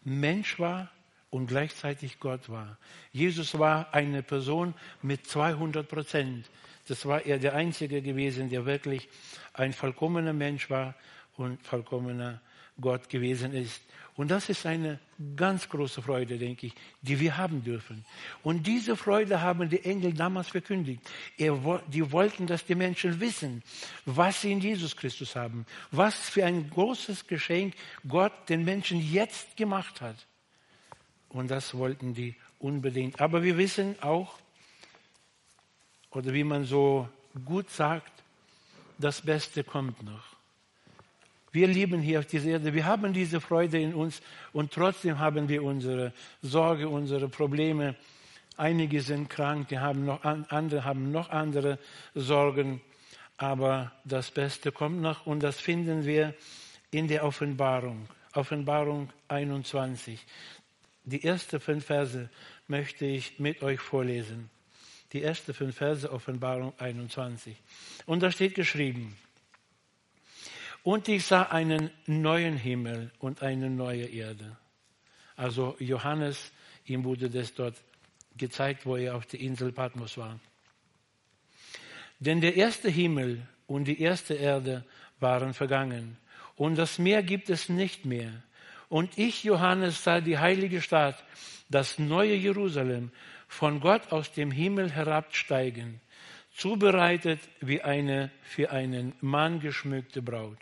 Mensch 0.04 0.60
war 0.60 0.90
und 1.30 1.48
gleichzeitig 1.48 2.20
Gott 2.20 2.50
war. 2.50 2.78
Jesus 3.12 3.60
war 3.60 3.94
eine 3.94 4.24
Person 4.24 4.74
mit 5.02 5.28
200 5.28 5.88
Prozent. 5.88 6.50
Das 6.90 7.06
war 7.06 7.26
er 7.26 7.38
der 7.38 7.56
Einzige 7.56 8.02
gewesen, 8.02 8.50
der 8.50 8.66
wirklich 8.66 9.08
ein 9.54 9.74
vollkommener 9.74 10.34
Mensch 10.34 10.70
war 10.70 10.96
und 11.38 11.62
vollkommener 11.66 12.42
Gott 12.80 13.10
gewesen 13.10 13.54
ist. 13.54 13.82
Und 14.16 14.32
das 14.32 14.50
ist 14.50 14.66
eine 14.66 15.00
ganz 15.38 15.70
große 15.70 16.02
Freude, 16.02 16.38
denke 16.38 16.68
ich, 16.68 16.74
die 17.02 17.20
wir 17.22 17.38
haben 17.38 17.64
dürfen. 17.64 18.04
Und 18.44 18.68
diese 18.68 18.98
Freude 18.98 19.42
haben 19.42 19.70
die 19.70 19.84
Engel 19.86 20.14
damals 20.14 20.50
verkündigt. 20.50 21.02
die 21.38 22.12
wollten, 22.12 22.46
dass 22.46 22.66
die 22.66 22.76
Menschen 22.76 23.20
wissen, 23.22 23.64
was 24.06 24.42
sie 24.42 24.52
in 24.52 24.60
Jesus 24.60 24.98
Christus 24.98 25.38
haben, 25.38 25.66
was 25.92 26.16
für 26.16 26.44
ein 26.44 26.70
großes 26.70 27.28
Geschenk 27.28 27.76
Gott 28.08 28.34
den 28.50 28.66
Menschen 28.66 29.00
jetzt 29.00 29.56
gemacht 29.56 30.02
hat. 30.02 30.18
Und 31.30 31.50
das 31.50 31.74
wollten 31.76 32.14
die 32.14 32.36
unbedingt. 32.58 33.22
Aber 33.22 33.44
wir 33.44 33.58
wissen 33.58 33.96
auch, 34.02 34.38
oder 36.12 36.34
wie 36.34 36.44
man 36.44 36.66
so 36.66 37.08
gut 37.46 37.70
sagt, 37.70 38.12
das 38.98 39.22
Beste 39.22 39.64
kommt 39.64 40.04
noch. 40.04 40.36
Wir 41.52 41.68
lieben 41.68 42.02
hier 42.02 42.20
auf 42.20 42.26
dieser 42.28 42.52
Erde, 42.52 42.74
wir 42.74 42.86
haben 42.86 43.12
diese 43.12 43.42
Freude 43.42 43.80
in 43.80 43.94
uns 43.94 44.22
und 44.54 44.72
trotzdem 44.72 45.18
haben 45.18 45.50
wir 45.50 45.64
unsere 45.64 46.14
Sorge, 46.42 46.88
unsere 46.88 47.28
Probleme. 47.28 47.96
Einige 48.56 49.02
sind 49.02 49.30
krank, 49.30 49.70
die 49.70 49.80
haben 49.80 50.06
noch 50.06 50.24
andere 50.24 50.84
haben 50.84 51.12
noch 51.12 51.30
andere 51.30 51.80
Sorgen, 52.14 52.82
aber 53.38 53.92
das 54.04 54.30
Beste 54.30 54.72
kommt 54.72 55.02
noch 55.02 55.26
und 55.26 55.42
das 55.42 55.60
finden 55.60 56.06
wir 56.06 56.36
in 56.92 57.08
der 57.08 57.24
Offenbarung. 57.24 58.08
Offenbarung 58.34 59.10
21. 59.28 60.24
Die 61.06 61.24
ersten 61.24 61.60
fünf 61.60 61.86
Verse 61.86 62.30
möchte 62.68 63.06
ich 63.06 63.40
mit 63.40 63.64
euch 63.64 63.80
vorlesen 63.80 64.52
die 65.14 65.24
ersten 65.24 65.54
fünf 65.54 65.76
Verse 65.76 66.12
Offenbarung 66.12 66.74
21. 66.78 67.56
Und 68.06 68.22
da 68.22 68.32
steht 68.32 68.56
geschrieben, 68.56 69.18
und 70.84 71.08
ich 71.08 71.26
sah 71.26 71.44
einen 71.44 71.92
neuen 72.06 72.58
Himmel 72.58 73.12
und 73.20 73.42
eine 73.44 73.70
neue 73.70 74.06
Erde. 74.06 74.58
Also 75.36 75.76
Johannes, 75.80 76.52
ihm 76.86 77.04
wurde 77.04 77.30
das 77.30 77.54
dort 77.54 77.76
gezeigt, 78.38 78.86
wo 78.86 78.96
er 78.96 79.16
auf 79.16 79.26
der 79.26 79.42
Insel 79.42 79.72
Patmos 79.72 80.18
war. 80.18 80.40
Denn 82.20 82.42
der 82.42 82.56
erste 82.56 82.90
Himmel 82.90 83.42
und 83.68 83.86
die 83.86 84.02
erste 84.02 84.34
Erde 84.34 84.86
waren 85.20 85.54
vergangen 85.54 86.18
und 86.56 86.76
das 86.78 87.00
Meer 87.00 87.24
gibt 87.24 87.50
es 87.50 87.70
nicht 87.70 88.06
mehr. 88.06 88.32
Und 88.90 89.18
ich, 89.18 89.44
Johannes, 89.44 90.04
sah 90.04 90.20
die 90.20 90.40
heilige 90.40 90.82
Stadt, 90.82 91.24
das 91.70 92.00
neue 92.00 92.34
Jerusalem, 92.34 93.12
von 93.50 93.82
Gott 93.82 94.14
aus 94.14 94.32
dem 94.32 94.52
Himmel 94.52 94.92
herabsteigen, 94.92 96.00
zubereitet 96.56 97.40
wie 97.60 97.82
eine 97.82 98.32
für 98.44 98.72
einen 98.72 99.14
Mann 99.20 99.60
geschmückte 99.60 100.22
Braut. 100.22 100.60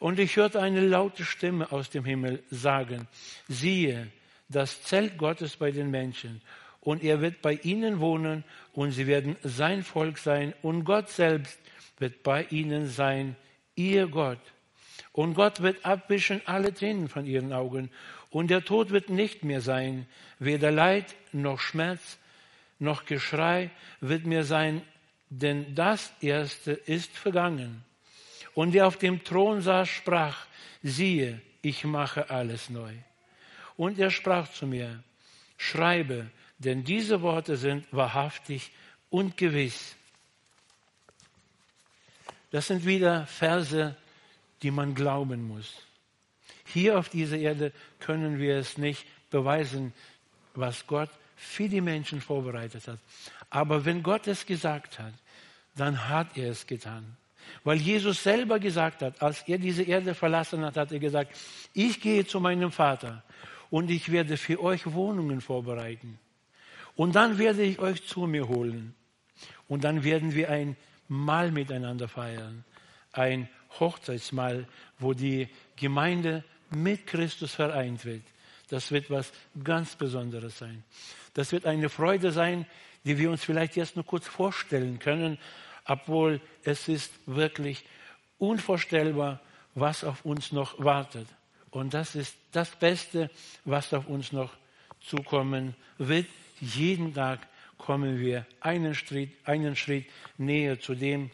Und 0.00 0.18
ich 0.18 0.36
hörte 0.36 0.60
eine 0.60 0.80
laute 0.80 1.24
Stimme 1.24 1.70
aus 1.70 1.90
dem 1.90 2.04
Himmel 2.04 2.42
sagen, 2.50 3.06
siehe, 3.46 4.08
das 4.48 4.82
Zelt 4.82 5.16
Gottes 5.18 5.56
bei 5.56 5.70
den 5.70 5.90
Menschen, 5.92 6.42
und 6.80 7.04
er 7.04 7.20
wird 7.20 7.42
bei 7.42 7.54
ihnen 7.62 8.00
wohnen, 8.00 8.42
und 8.72 8.90
sie 8.90 9.06
werden 9.06 9.36
sein 9.44 9.84
Volk 9.84 10.18
sein, 10.18 10.54
und 10.62 10.84
Gott 10.84 11.08
selbst 11.10 11.58
wird 11.98 12.24
bei 12.24 12.44
ihnen 12.50 12.88
sein, 12.88 13.36
ihr 13.76 14.08
Gott. 14.08 14.40
Und 15.12 15.34
Gott 15.34 15.62
wird 15.62 15.84
abwischen 15.84 16.40
alle 16.46 16.74
Tränen 16.74 17.08
von 17.08 17.26
ihren 17.26 17.52
Augen, 17.52 17.90
und 18.32 18.48
der 18.48 18.64
Tod 18.64 18.90
wird 18.90 19.10
nicht 19.10 19.44
mehr 19.44 19.60
sein, 19.60 20.06
weder 20.38 20.72
Leid 20.72 21.14
noch 21.32 21.60
Schmerz 21.60 22.18
noch 22.78 23.04
Geschrei 23.04 23.70
wird 24.00 24.26
mehr 24.26 24.42
sein, 24.42 24.82
denn 25.28 25.74
das 25.74 26.12
Erste 26.20 26.72
ist 26.72 27.16
vergangen. 27.16 27.84
Und 28.54 28.72
der 28.72 28.86
auf 28.86 28.96
dem 28.96 29.22
Thron 29.22 29.62
saß, 29.62 29.88
sprach, 29.88 30.46
siehe, 30.82 31.40
ich 31.60 31.84
mache 31.84 32.28
alles 32.28 32.70
neu. 32.70 32.92
Und 33.76 33.98
er 33.98 34.10
sprach 34.10 34.50
zu 34.50 34.66
mir, 34.66 35.02
schreibe, 35.56 36.30
denn 36.58 36.84
diese 36.84 37.22
Worte 37.22 37.56
sind 37.56 37.86
wahrhaftig 37.92 38.72
und 39.10 39.36
gewiss. 39.36 39.94
Das 42.50 42.66
sind 42.66 42.84
wieder 42.84 43.26
Verse, 43.26 43.94
die 44.62 44.70
man 44.70 44.94
glauben 44.94 45.46
muss. 45.46 45.86
Hier 46.72 46.98
auf 46.98 47.08
dieser 47.08 47.36
Erde 47.36 47.72
können 48.00 48.38
wir 48.38 48.56
es 48.56 48.78
nicht 48.78 49.06
beweisen, 49.30 49.92
was 50.54 50.86
Gott 50.86 51.10
für 51.36 51.68
die 51.68 51.80
Menschen 51.80 52.20
vorbereitet 52.20 52.86
hat. 52.88 52.98
Aber 53.50 53.84
wenn 53.84 54.02
Gott 54.02 54.26
es 54.26 54.46
gesagt 54.46 54.98
hat, 54.98 55.12
dann 55.74 56.08
hat 56.08 56.36
er 56.36 56.50
es 56.50 56.66
getan. 56.66 57.16
Weil 57.64 57.78
Jesus 57.78 58.22
selber 58.22 58.58
gesagt 58.58 59.02
hat, 59.02 59.20
als 59.20 59.42
er 59.48 59.58
diese 59.58 59.82
Erde 59.82 60.14
verlassen 60.14 60.64
hat, 60.64 60.76
hat 60.76 60.92
er 60.92 60.98
gesagt, 60.98 61.36
ich 61.72 62.00
gehe 62.00 62.24
zu 62.24 62.40
meinem 62.40 62.70
Vater 62.70 63.22
und 63.70 63.90
ich 63.90 64.12
werde 64.12 64.36
für 64.36 64.62
euch 64.62 64.92
Wohnungen 64.92 65.40
vorbereiten. 65.40 66.18
Und 66.94 67.14
dann 67.14 67.38
werde 67.38 67.62
ich 67.62 67.78
euch 67.78 68.06
zu 68.06 68.26
mir 68.26 68.48
holen. 68.48 68.94
Und 69.66 69.84
dann 69.84 70.04
werden 70.04 70.34
wir 70.34 70.50
ein 70.50 70.76
Mahl 71.08 71.50
miteinander 71.50 72.08
feiern. 72.08 72.64
Ein 73.12 73.48
Hochzeitsmahl, 73.80 74.66
wo 74.98 75.14
die 75.14 75.48
Gemeinde 75.76 76.44
mit 76.74 77.06
Christus 77.06 77.54
vereint 77.54 78.04
wird. 78.04 78.22
Das 78.68 78.90
wird 78.90 79.10
was 79.10 79.32
ganz 79.62 79.96
Besonderes 79.96 80.58
sein. 80.58 80.82
Das 81.34 81.52
wird 81.52 81.66
eine 81.66 81.88
Freude 81.88 82.32
sein, 82.32 82.66
die 83.04 83.18
wir 83.18 83.30
uns 83.30 83.44
vielleicht 83.44 83.76
erst 83.76 83.96
nur 83.96 84.06
kurz 84.06 84.26
vorstellen 84.26 84.98
können, 84.98 85.38
obwohl 85.84 86.40
es 86.64 86.88
ist 86.88 87.12
wirklich 87.26 87.84
unvorstellbar, 88.38 89.40
was 89.74 90.04
auf 90.04 90.24
uns 90.24 90.52
noch 90.52 90.82
wartet. 90.82 91.26
Und 91.70 91.94
das 91.94 92.14
ist 92.14 92.36
das 92.52 92.70
Beste, 92.70 93.30
was 93.64 93.92
auf 93.94 94.06
uns 94.06 94.32
noch 94.32 94.52
zukommen 95.00 95.74
wird. 95.98 96.26
Jeden 96.60 97.14
Tag 97.14 97.40
kommen 97.78 98.20
wir 98.20 98.46
einen 98.60 98.94
Schritt, 98.94 99.30
einen 99.44 99.74
Schritt 99.74 100.06
näher 100.38 100.78
zu 100.78 100.94
dem, 100.94 101.30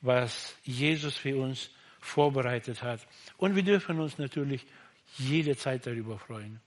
was 0.00 0.56
Jesus 0.64 1.16
für 1.16 1.36
uns 1.36 1.70
vorbereitet 2.00 2.82
hat. 2.82 3.00
Und 3.36 3.54
wir 3.54 3.62
dürfen 3.62 4.00
uns 4.00 4.18
natürlich 4.18 4.66
jede 5.18 5.56
Zeit 5.56 5.86
darüber 5.86 6.18
freuen. 6.18 6.60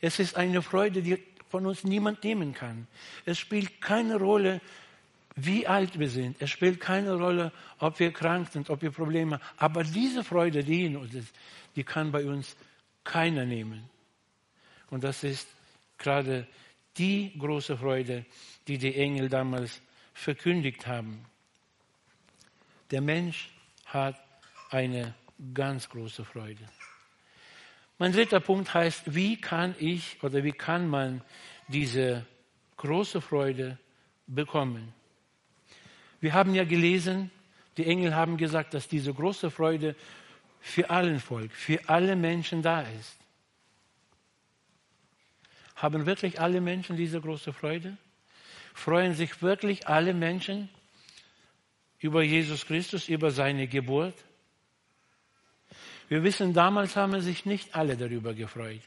Es 0.00 0.18
ist 0.18 0.36
eine 0.36 0.62
Freude, 0.62 1.02
die 1.02 1.18
von 1.48 1.66
uns 1.66 1.84
niemand 1.84 2.22
nehmen 2.22 2.54
kann. 2.54 2.86
Es 3.24 3.38
spielt 3.38 3.80
keine 3.80 4.16
Rolle, 4.16 4.60
wie 5.36 5.66
alt 5.66 5.98
wir 5.98 6.08
sind. 6.08 6.36
Es 6.40 6.50
spielt 6.50 6.80
keine 6.80 7.14
Rolle, 7.14 7.52
ob 7.78 7.98
wir 7.98 8.12
krank 8.12 8.48
sind, 8.52 8.70
ob 8.70 8.82
wir 8.82 8.90
Probleme 8.90 9.36
haben. 9.36 9.42
Aber 9.56 9.84
diese 9.84 10.22
Freude, 10.22 10.62
die 10.62 10.86
in 10.86 10.96
uns 10.96 11.14
ist, 11.14 11.34
die 11.76 11.84
kann 11.84 12.12
bei 12.12 12.24
uns 12.24 12.56
keiner 13.04 13.44
nehmen. 13.44 13.88
Und 14.90 15.04
das 15.04 15.24
ist 15.24 15.48
gerade 15.98 16.46
die 16.96 17.32
große 17.38 17.76
Freude, 17.76 18.26
die 18.66 18.78
die 18.78 18.94
Engel 18.94 19.28
damals 19.28 19.80
verkündigt 20.12 20.86
haben. 20.86 21.24
Der 22.90 23.00
Mensch 23.00 23.50
hat 23.86 24.16
eine 24.70 25.14
ganz 25.54 25.88
große 25.88 26.24
Freude. 26.24 26.68
Mein 28.00 28.12
dritter 28.12 28.40
Punkt 28.40 28.72
heißt, 28.72 29.14
wie 29.14 29.38
kann 29.38 29.74
ich 29.78 30.22
oder 30.22 30.42
wie 30.42 30.52
kann 30.52 30.88
man 30.88 31.20
diese 31.68 32.24
große 32.78 33.20
Freude 33.20 33.78
bekommen? 34.26 34.94
Wir 36.18 36.32
haben 36.32 36.54
ja 36.54 36.64
gelesen, 36.64 37.30
die 37.76 37.84
Engel 37.84 38.14
haben 38.14 38.38
gesagt, 38.38 38.72
dass 38.72 38.88
diese 38.88 39.12
große 39.12 39.50
Freude 39.50 39.96
für 40.60 40.88
allen 40.88 41.20
Volk, 41.20 41.52
für 41.52 41.90
alle 41.90 42.16
Menschen 42.16 42.62
da 42.62 42.80
ist. 42.80 43.18
Haben 45.76 46.06
wirklich 46.06 46.40
alle 46.40 46.62
Menschen 46.62 46.96
diese 46.96 47.20
große 47.20 47.52
Freude? 47.52 47.98
Freuen 48.72 49.12
sich 49.12 49.42
wirklich 49.42 49.88
alle 49.88 50.14
Menschen 50.14 50.70
über 51.98 52.22
Jesus 52.22 52.64
Christus, 52.64 53.10
über 53.10 53.30
seine 53.30 53.68
Geburt? 53.68 54.14
Wir 56.10 56.24
wissen, 56.24 56.52
damals 56.52 56.96
haben 56.96 57.20
sich 57.20 57.46
nicht 57.46 57.76
alle 57.76 57.96
darüber 57.96 58.34
gefreut. 58.34 58.80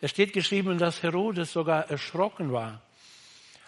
Es 0.00 0.12
steht 0.12 0.32
geschrieben, 0.32 0.78
dass 0.78 1.02
Herodes 1.02 1.52
sogar 1.52 1.90
erschrocken 1.90 2.52
war, 2.52 2.82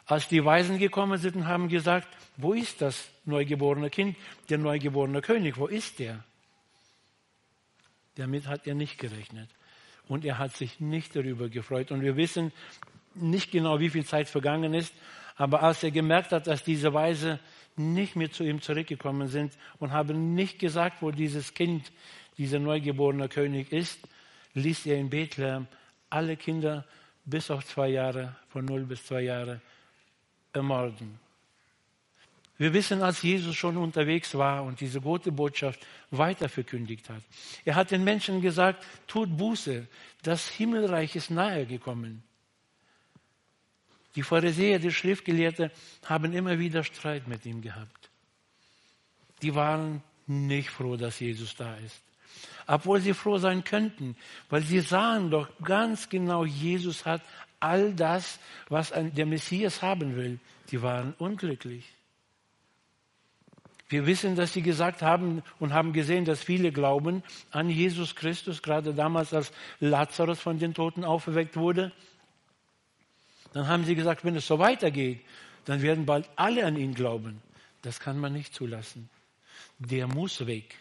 als 0.07 0.29
die 0.29 0.45
Weisen 0.45 0.79
gekommen 0.79 1.19
sind 1.19 1.35
und 1.35 1.49
haben 1.49 1.69
gesagt, 1.69 2.07
wo 2.37 2.53
ist 2.53 2.81
das 2.81 3.09
neugeborene 3.25 3.91
Kind, 3.91 4.17
der 4.49 4.59
neugeborene 4.59 5.23
König, 5.23 5.57
wo 5.57 5.67
ist 5.67 5.99
der? 5.99 6.23
Damit 8.15 8.47
hat 8.47 8.69
er 8.69 8.77
nicht 8.77 8.97
gerechnet. 8.99 9.51
Und 10.07 10.25
er 10.25 10.39
hat 10.39 10.55
sich 10.55 10.79
nicht 10.79 11.17
darüber 11.17 11.49
gefreut. 11.49 11.91
Und 11.91 12.03
wir 12.03 12.17
wissen 12.17 12.53
nicht 13.17 13.51
genau, 13.51 13.81
wie 13.81 13.91
viel 13.91 14.05
Zeit 14.05 14.29
vergangen 14.29 14.73
ist, 14.73 14.95
aber 15.35 15.65
als 15.65 15.83
er 15.83 15.91
gemerkt 15.91 16.31
hat, 16.31 16.47
dass 16.47 16.63
diese 16.63 16.95
Weise 16.95 17.41
nicht 17.77 18.17
mehr 18.17 18.31
zu 18.31 18.45
ihm 18.45 18.61
zurückgekommen 18.61 19.29
sind 19.29 19.53
und 19.79 19.93
haben 19.93 20.35
nicht 20.35 20.59
gesagt, 20.59 21.03
wo 21.03 21.11
dieses 21.11 21.55
Kind, 21.55 21.93
dieser 22.39 22.59
neugeborene 22.59 23.29
König 23.29 23.73
ist, 23.73 23.99
ließ 24.55 24.87
er 24.87 24.99
in 24.99 25.11
Bethlehem 25.11 25.67
alle 26.11 26.37
Kinder 26.37 26.85
bis 27.25 27.51
auf 27.51 27.65
zwei 27.65 27.89
Jahre, 27.89 28.37
von 28.49 28.65
null 28.65 28.85
bis 28.85 29.05
zwei 29.05 29.23
Jahre, 29.23 29.61
ermorden. 30.53 31.19
Wir 32.57 32.73
wissen, 32.73 33.03
als 33.03 33.23
Jesus 33.23 33.57
schon 33.57 33.77
unterwegs 33.77 34.35
war 34.37 34.63
und 34.63 34.81
diese 34.81 35.01
gute 35.01 35.33
Botschaft 35.33 35.85
weiter 36.13 36.49
verkündigt 36.49 37.11
hat. 37.11 37.23
Er 37.65 37.75
hat 37.75 37.91
den 37.91 38.05
Menschen 38.05 38.41
gesagt, 38.41 38.85
tut 39.09 39.37
Buße, 39.37 39.89
das 40.23 40.49
Himmelreich 40.49 41.17
ist 41.17 41.31
nahe 41.31 41.67
gekommen. 41.67 42.23
Die 44.17 44.23
Pharisäer, 44.23 44.79
die 44.79 44.93
Schriftgelehrten 44.93 45.71
haben 46.05 46.33
immer 46.33 46.59
wieder 46.59 46.85
Streit 46.85 47.27
mit 47.27 47.45
ihm 47.47 47.61
gehabt. 47.61 48.11
Die 49.43 49.55
waren 49.55 50.03
nicht 50.27 50.71
froh, 50.71 50.97
dass 50.97 51.21
Jesus 51.21 51.57
da 51.57 51.75
ist. 51.77 52.01
Obwohl 52.67 53.01
sie 53.01 53.13
froh 53.13 53.39
sein 53.39 53.65
könnten, 53.65 54.17
weil 54.49 54.63
sie 54.63 54.81
sahen 54.81 55.31
doch 55.31 55.49
ganz 55.63 56.09
genau, 56.09 56.45
Jesus 56.45 57.05
hat 57.05 57.23
all 57.61 57.93
das, 57.93 58.39
was 58.69 58.93
der 58.95 59.27
Messias 59.27 59.83
haben 59.83 60.17
will. 60.17 60.39
Die 60.71 60.81
waren 60.81 61.15
unglücklich. 61.19 61.85
Wir 63.89 64.07
wissen, 64.07 64.35
dass 64.35 64.53
sie 64.53 64.63
gesagt 64.63 65.03
haben 65.03 65.43
und 65.61 65.73
haben 65.75 65.93
gesehen, 65.93 66.25
dass 66.25 66.43
viele 66.43 66.73
glauben 66.73 67.23
an 67.51 67.69
Jesus 67.69 68.17
Christus, 68.17 68.63
gerade 68.63 68.95
damals, 68.95 69.35
als 69.35 69.53
Lazarus 69.79 70.41
von 70.41 70.59
den 70.59 70.73
Toten 70.75 71.05
auferweckt 71.05 71.57
wurde. 71.57 71.93
Dann 73.55 73.69
haben 73.69 73.85
sie 73.85 73.95
gesagt, 73.95 74.25
wenn 74.25 74.35
es 74.35 74.47
so 74.47 74.59
weitergeht, 74.59 75.25
dann 75.65 75.81
werden 75.81 76.05
bald 76.05 76.29
alle 76.35 76.67
an 76.67 76.77
ihn 76.77 76.93
glauben. 76.93 77.41
Das 77.83 78.01
kann 78.01 78.19
man 78.19 78.33
nicht 78.33 78.53
zulassen. 78.53 79.09
Der 79.79 80.09
muss 80.09 80.47
weg. 80.47 80.77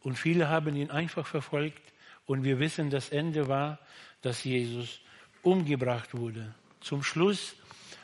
Und 0.00 0.18
viele 0.18 0.48
haben 0.48 0.74
ihn 0.74 0.90
einfach 0.90 1.26
verfolgt. 1.26 1.80
Und 2.26 2.42
wir 2.42 2.58
wissen, 2.58 2.90
das 2.90 3.10
Ende 3.10 3.46
war, 3.46 3.78
dass 4.22 4.42
Jesus 4.42 5.00
umgebracht 5.42 6.12
wurde. 6.12 6.54
Zum 6.80 7.04
Schluss 7.04 7.54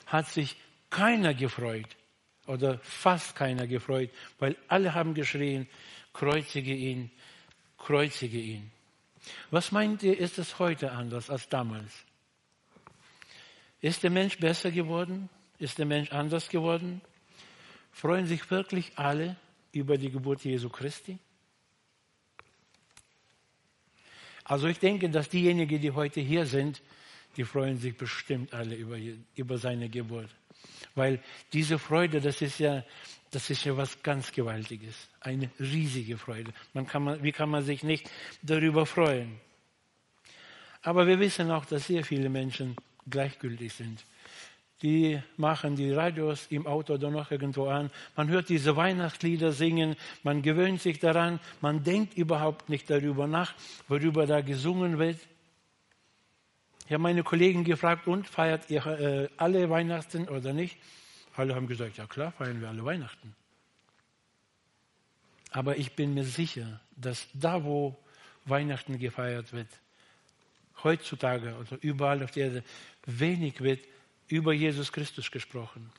hat 0.06 0.28
sich 0.28 0.56
keiner 0.88 1.34
gefreut 1.34 1.88
oder 2.46 2.78
fast 2.78 3.34
keiner 3.34 3.66
gefreut, 3.66 4.10
weil 4.38 4.56
alle 4.68 4.94
haben 4.94 5.14
geschrien, 5.14 5.68
kreuzige 6.12 6.74
ihn, 6.74 7.10
kreuzige 7.78 8.38
ihn. 8.38 8.70
Was 9.50 9.72
meint 9.72 10.04
ihr, 10.04 10.16
ist 10.16 10.38
es 10.38 10.60
heute 10.60 10.92
anders 10.92 11.30
als 11.30 11.48
damals? 11.48 11.92
Ist 13.80 14.02
der 14.02 14.10
Mensch 14.10 14.38
besser 14.38 14.70
geworden? 14.70 15.28
Ist 15.58 15.78
der 15.78 15.86
Mensch 15.86 16.12
anders 16.12 16.48
geworden? 16.48 17.00
Freuen 17.92 18.26
sich 18.26 18.50
wirklich 18.50 18.92
alle 18.96 19.36
über 19.72 19.98
die 19.98 20.10
Geburt 20.10 20.44
Jesu 20.44 20.68
Christi? 20.68 21.18
Also 24.44 24.66
ich 24.66 24.78
denke, 24.78 25.10
dass 25.10 25.28
diejenigen, 25.28 25.80
die 25.80 25.90
heute 25.90 26.20
hier 26.20 26.46
sind, 26.46 26.82
die 27.36 27.44
freuen 27.44 27.76
sich 27.76 27.96
bestimmt 27.96 28.54
alle 28.54 28.74
über, 28.74 28.96
über 29.36 29.58
seine 29.58 29.88
Geburt. 29.88 30.30
Weil 30.94 31.22
diese 31.52 31.78
Freude, 31.78 32.20
das 32.20 32.40
ist 32.40 32.58
ja, 32.58 32.82
das 33.30 33.50
ist 33.50 33.64
ja 33.64 33.76
was 33.76 34.02
ganz 34.02 34.32
Gewaltiges. 34.32 34.96
Eine 35.20 35.50
riesige 35.60 36.16
Freude. 36.16 36.52
Man 36.72 36.86
kann 36.86 37.22
wie 37.22 37.32
kann 37.32 37.50
man 37.50 37.62
sich 37.62 37.82
nicht 37.82 38.10
darüber 38.42 38.86
freuen? 38.86 39.38
Aber 40.82 41.06
wir 41.06 41.20
wissen 41.20 41.50
auch, 41.50 41.66
dass 41.66 41.86
sehr 41.86 42.04
viele 42.04 42.28
Menschen 42.28 42.74
gleichgültig 43.10 43.72
sind. 43.72 44.04
Die 44.82 45.20
machen 45.36 45.74
die 45.74 45.90
Radios 45.90 46.46
im 46.50 46.66
Auto 46.66 46.94
oder 46.94 47.10
noch 47.10 47.32
irgendwo 47.32 47.66
an. 47.66 47.90
Man 48.14 48.28
hört 48.28 48.48
diese 48.48 48.76
Weihnachtslieder 48.76 49.50
singen, 49.50 49.96
man 50.22 50.40
gewöhnt 50.40 50.80
sich 50.80 51.00
daran, 51.00 51.40
man 51.60 51.82
denkt 51.82 52.16
überhaupt 52.16 52.68
nicht 52.68 52.88
darüber 52.88 53.26
nach, 53.26 53.54
worüber 53.88 54.26
da 54.26 54.40
gesungen 54.40 54.98
wird. 54.98 55.18
Ich 56.86 56.92
habe 56.92 57.02
meine 57.02 57.24
Kollegen 57.24 57.64
gefragt, 57.64 58.06
und 58.06 58.28
feiert 58.28 58.70
ihr 58.70 58.86
äh, 58.86 59.28
alle 59.36 59.68
Weihnachten 59.68 60.28
oder 60.28 60.52
nicht? 60.52 60.78
Alle 61.34 61.54
haben 61.54 61.66
gesagt, 61.66 61.96
ja 61.98 62.06
klar, 62.06 62.32
feiern 62.32 62.60
wir 62.60 62.68
alle 62.68 62.84
Weihnachten. 62.84 63.34
Aber 65.50 65.76
ich 65.76 65.92
bin 65.94 66.14
mir 66.14 66.24
sicher, 66.24 66.80
dass 66.96 67.26
da, 67.34 67.64
wo 67.64 67.96
Weihnachten 68.44 68.98
gefeiert 68.98 69.52
wird, 69.52 69.68
heutzutage 70.84 71.54
oder 71.56 71.78
überall 71.82 72.22
auf 72.22 72.30
der 72.30 72.46
Erde 72.46 72.64
wenig 73.06 73.60
wird 73.60 73.80
über 74.28 74.52
Jesus 74.52 74.92
Christus 74.92 75.30
gesprochen. 75.30 75.90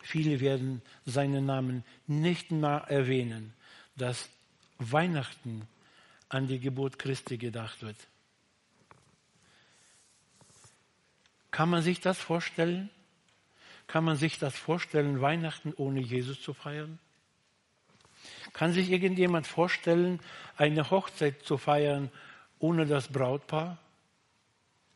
Viele 0.00 0.40
werden 0.40 0.82
seinen 1.04 1.46
Namen 1.46 1.84
nicht 2.06 2.50
mehr 2.50 2.84
erwähnen, 2.88 3.54
dass 3.96 4.28
Weihnachten 4.78 5.66
an 6.28 6.46
die 6.46 6.58
Geburt 6.58 6.98
Christi 6.98 7.38
gedacht 7.38 7.82
wird. 7.82 7.96
Kann 11.50 11.70
man 11.70 11.82
sich 11.82 12.00
das 12.00 12.18
vorstellen? 12.18 12.90
Kann 13.86 14.04
man 14.04 14.16
sich 14.16 14.38
das 14.38 14.56
vorstellen, 14.56 15.20
Weihnachten 15.20 15.72
ohne 15.76 16.00
Jesus 16.00 16.42
zu 16.42 16.52
feiern? 16.52 16.98
Kann 18.52 18.72
sich 18.72 18.90
irgendjemand 18.90 19.46
vorstellen, 19.46 20.20
eine 20.56 20.90
Hochzeit 20.90 21.42
zu 21.42 21.56
feiern 21.56 22.10
ohne 22.58 22.86
das 22.86 23.08
Brautpaar? 23.08 23.78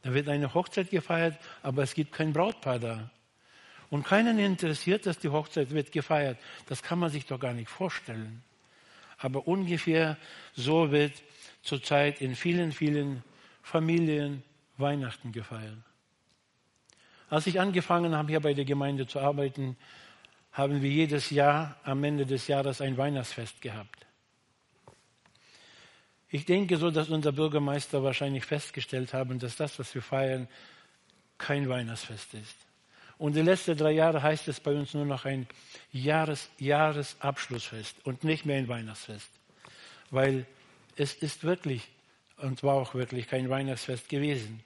Da 0.03 0.15
wird 0.15 0.29
eine 0.29 0.55
Hochzeit 0.55 0.91
gefeiert, 0.91 1.39
aber 1.63 1.83
es 1.83 1.95
gibt 1.95 2.13
kein 2.13 2.33
Brautpaar 2.33 2.79
da. 2.79 3.11
Und 3.91 4.05
keinen 4.05 4.39
interessiert, 4.39 5.05
dass 5.07 5.19
die 5.19 5.29
Hochzeit 5.29 5.71
wird 5.73 5.93
gefeiert. 5.93 6.39
Das 6.67 6.83
kann 6.83 6.99
man 6.99 7.11
sich 7.11 7.27
doch 7.27 7.41
gar 7.41 7.53
nicht 7.53 7.69
vorstellen. 7.69 8.43
Aber 9.19 9.47
ungefähr 9.47 10.17
so 10.55 10.91
wird 10.91 11.13
zurzeit 11.63 12.21
in 12.21 12.37
vielen, 12.37 12.73
vielen 12.73 13.23
Familien 13.63 14.43
Weihnachten 14.79 15.33
gefeiert. 15.33 15.77
Als 17.29 17.47
ich 17.47 17.61
angefangen 17.61 18.17
habe, 18.17 18.29
hier 18.29 18.41
bei 18.41 18.55
der 18.55 18.65
Gemeinde 18.65 19.07
zu 19.07 19.21
arbeiten, 19.21 19.77
haben 20.53 20.83
wir 20.83 20.91
jedes 20.91 21.31
Jahr 21.31 21.77
am 21.85 22.03
Ende 22.03 22.27
des 22.27 22.49
Jahres 22.49 22.81
ein 22.81 22.97
Weihnachtsfest 22.97 23.61
gehabt. 23.61 24.07
Ich 26.31 26.45
denke 26.45 26.77
so, 26.77 26.91
dass 26.91 27.09
unser 27.09 27.33
Bürgermeister 27.33 28.03
wahrscheinlich 28.05 28.45
festgestellt 28.45 29.13
haben, 29.13 29.39
dass 29.39 29.57
das, 29.57 29.79
was 29.79 29.95
wir 29.95 30.03
feiern, 30.03 30.49
kein 31.39 31.69
Weihnachtsfest 31.69 32.35
ist. 32.35 32.57
Und 33.19 33.35
die 33.35 33.43
letzten 33.43 33.77
drei 33.77 33.91
Jahre 33.93 34.23
heißt 34.23 34.49
es 34.49 34.61
bei 34.61 34.73
uns 34.73 34.95
nur 34.95 35.05
noch 35.05 35.25
ein 35.25 35.47
Jahres, 35.93 36.49
Jahresabschlussfest 36.59 37.97
und 38.05 38.25
nicht 38.25 38.47
mehr 38.47 38.59
ein 38.59 38.69
Weihnachtsfest. 38.69 39.29
Weil 40.11 40.47
es 40.97 41.15
ist 41.15 41.45
wirklich 41.45 41.89
und 42.39 42.63
war 42.63 42.75
auch 42.75 42.95
wirklich 42.95 43.27
kein 43.27 43.51
Weihnachtsfest 43.51 44.09
gewesen. 44.09 44.63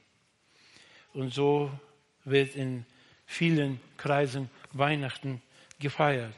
Und 1.14 1.32
so 1.32 1.70
wird 2.24 2.54
in 2.54 2.84
vielen 3.26 3.80
Kreisen 3.96 4.50
Weihnachten 4.72 5.42
gefeiert. 5.78 6.32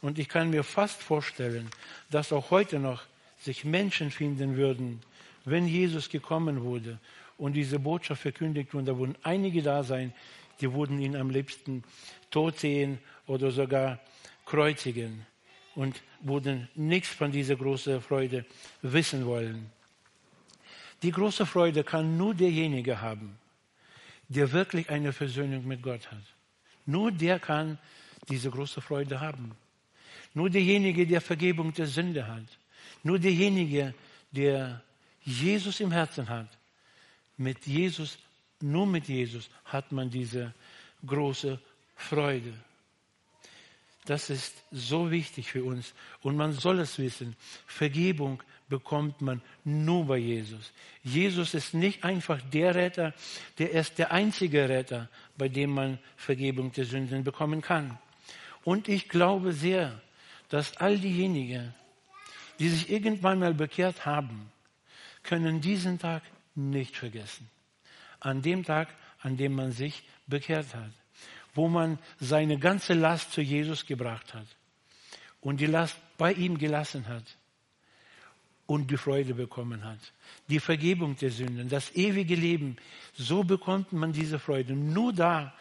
Und 0.00 0.18
ich 0.18 0.28
kann 0.28 0.50
mir 0.50 0.64
fast 0.64 1.02
vorstellen, 1.02 1.70
dass 2.10 2.32
auch 2.32 2.50
heute 2.50 2.78
noch 2.78 3.02
sich 3.44 3.64
Menschen 3.64 4.10
finden 4.10 4.56
würden, 4.56 5.00
wenn 5.44 5.68
Jesus 5.68 6.08
gekommen 6.08 6.62
wurde 6.62 6.98
und 7.36 7.52
diese 7.52 7.78
Botschaft 7.78 8.22
verkündigt 8.22 8.72
wurde, 8.72 8.86
da 8.86 8.98
würden 8.98 9.16
einige 9.22 9.62
da 9.62 9.84
sein, 9.84 10.14
die 10.60 10.72
würden 10.72 10.98
ihn 11.00 11.14
am 11.14 11.28
liebsten 11.30 11.84
tot 12.30 12.58
sehen 12.58 12.98
oder 13.26 13.50
sogar 13.50 14.00
kreuzigen 14.46 15.26
und 15.74 16.02
würden 16.20 16.68
nichts 16.74 17.08
von 17.08 17.30
dieser 17.32 17.56
großen 17.56 18.00
Freude 18.00 18.46
wissen 18.80 19.26
wollen. 19.26 19.70
Die 21.02 21.10
große 21.10 21.44
Freude 21.44 21.84
kann 21.84 22.16
nur 22.16 22.34
derjenige 22.34 23.02
haben, 23.02 23.36
der 24.28 24.50
wirklich 24.52 24.88
eine 24.88 25.12
Versöhnung 25.12 25.66
mit 25.66 25.82
Gott 25.82 26.10
hat. 26.10 26.22
Nur 26.86 27.12
der 27.12 27.38
kann 27.38 27.78
diese 28.30 28.50
große 28.50 28.80
Freude 28.80 29.20
haben. 29.20 29.52
Nur 30.32 30.48
derjenige, 30.48 31.06
der 31.06 31.20
Vergebung 31.20 31.74
der 31.74 31.86
Sünde 31.86 32.26
hat. 32.26 32.46
Nur 33.04 33.20
derjenige, 33.20 33.94
der 34.32 34.82
Jesus 35.22 35.78
im 35.80 35.92
Herzen 35.92 36.28
hat. 36.28 36.48
Mit 37.36 37.66
Jesus, 37.66 38.18
nur 38.60 38.86
mit 38.86 39.08
Jesus 39.08 39.48
hat 39.64 39.92
man 39.92 40.10
diese 40.10 40.52
große 41.06 41.60
Freude. 41.96 42.52
Das 44.06 44.28
ist 44.28 44.54
so 44.70 45.10
wichtig 45.10 45.50
für 45.50 45.64
uns 45.64 45.94
und 46.22 46.36
man 46.36 46.52
soll 46.52 46.80
es 46.80 46.98
wissen. 46.98 47.36
Vergebung 47.66 48.42
bekommt 48.68 49.20
man 49.20 49.40
nur 49.64 50.06
bei 50.06 50.18
Jesus. 50.18 50.72
Jesus 51.02 51.54
ist 51.54 51.74
nicht 51.74 52.04
einfach 52.04 52.40
der 52.52 52.74
Retter, 52.74 53.14
der 53.58 53.70
ist 53.70 53.98
der 53.98 54.12
einzige 54.12 54.68
Retter, 54.68 55.08
bei 55.38 55.48
dem 55.48 55.70
man 55.70 55.98
Vergebung 56.16 56.72
der 56.72 56.84
Sünden 56.84 57.24
bekommen 57.24 57.62
kann. 57.62 57.98
Und 58.62 58.88
ich 58.88 59.08
glaube 59.08 59.52
sehr, 59.52 60.00
dass 60.48 60.76
all 60.76 60.98
diejenigen, 60.98 61.74
die 62.58 62.68
sich 62.68 62.90
irgendwann 62.90 63.38
mal 63.38 63.54
bekehrt 63.54 64.06
haben, 64.06 64.50
können 65.22 65.60
diesen 65.60 65.98
Tag 65.98 66.22
nicht 66.54 66.96
vergessen. 66.96 67.48
An 68.20 68.42
dem 68.42 68.64
Tag, 68.64 68.88
an 69.20 69.36
dem 69.36 69.54
man 69.54 69.72
sich 69.72 70.04
bekehrt 70.26 70.74
hat, 70.74 70.90
wo 71.54 71.68
man 71.68 71.98
seine 72.20 72.58
ganze 72.58 72.94
Last 72.94 73.32
zu 73.32 73.40
Jesus 73.40 73.86
gebracht 73.86 74.34
hat 74.34 74.46
und 75.40 75.60
die 75.60 75.66
Last 75.66 75.96
bei 76.18 76.32
ihm 76.32 76.58
gelassen 76.58 77.06
hat 77.08 77.24
und 78.66 78.90
die 78.90 78.96
Freude 78.96 79.34
bekommen 79.34 79.84
hat. 79.84 79.98
Die 80.48 80.60
Vergebung 80.60 81.16
der 81.16 81.30
Sünden, 81.30 81.68
das 81.68 81.94
ewige 81.94 82.34
Leben. 82.34 82.76
So 83.14 83.44
bekommt 83.44 83.92
man 83.92 84.12
diese 84.12 84.38
Freude. 84.38 84.74
Nur 84.74 85.12
da, 85.12 85.54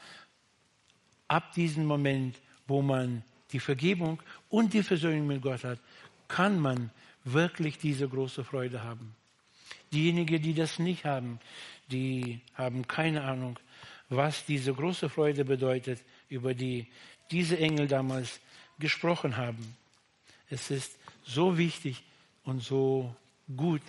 ab 1.27 1.53
diesem 1.53 1.85
Moment, 1.85 2.39
wo 2.67 2.81
man 2.81 3.23
die 3.51 3.59
Vergebung 3.59 4.21
und 4.49 4.73
die 4.73 4.83
Versöhnung 4.83 5.27
mit 5.27 5.41
Gott 5.41 5.63
hat, 5.63 5.79
kann 6.27 6.59
man 6.59 6.91
wirklich 7.23 7.77
diese 7.77 8.07
große 8.07 8.43
Freude 8.43 8.83
haben. 8.83 9.15
Diejenigen, 9.91 10.41
die 10.41 10.53
das 10.53 10.79
nicht 10.79 11.05
haben, 11.05 11.39
die 11.91 12.41
haben 12.55 12.87
keine 12.87 13.23
Ahnung, 13.23 13.59
was 14.09 14.45
diese 14.45 14.73
große 14.73 15.09
Freude 15.09 15.45
bedeutet, 15.45 15.99
über 16.29 16.53
die 16.53 16.87
diese 17.31 17.57
Engel 17.57 17.87
damals 17.87 18.39
gesprochen 18.79 19.37
haben. 19.37 19.75
Es 20.49 20.71
ist 20.71 20.97
so 21.23 21.57
wichtig 21.57 22.03
und 22.43 22.61
so 22.61 23.15
gut, 23.55 23.81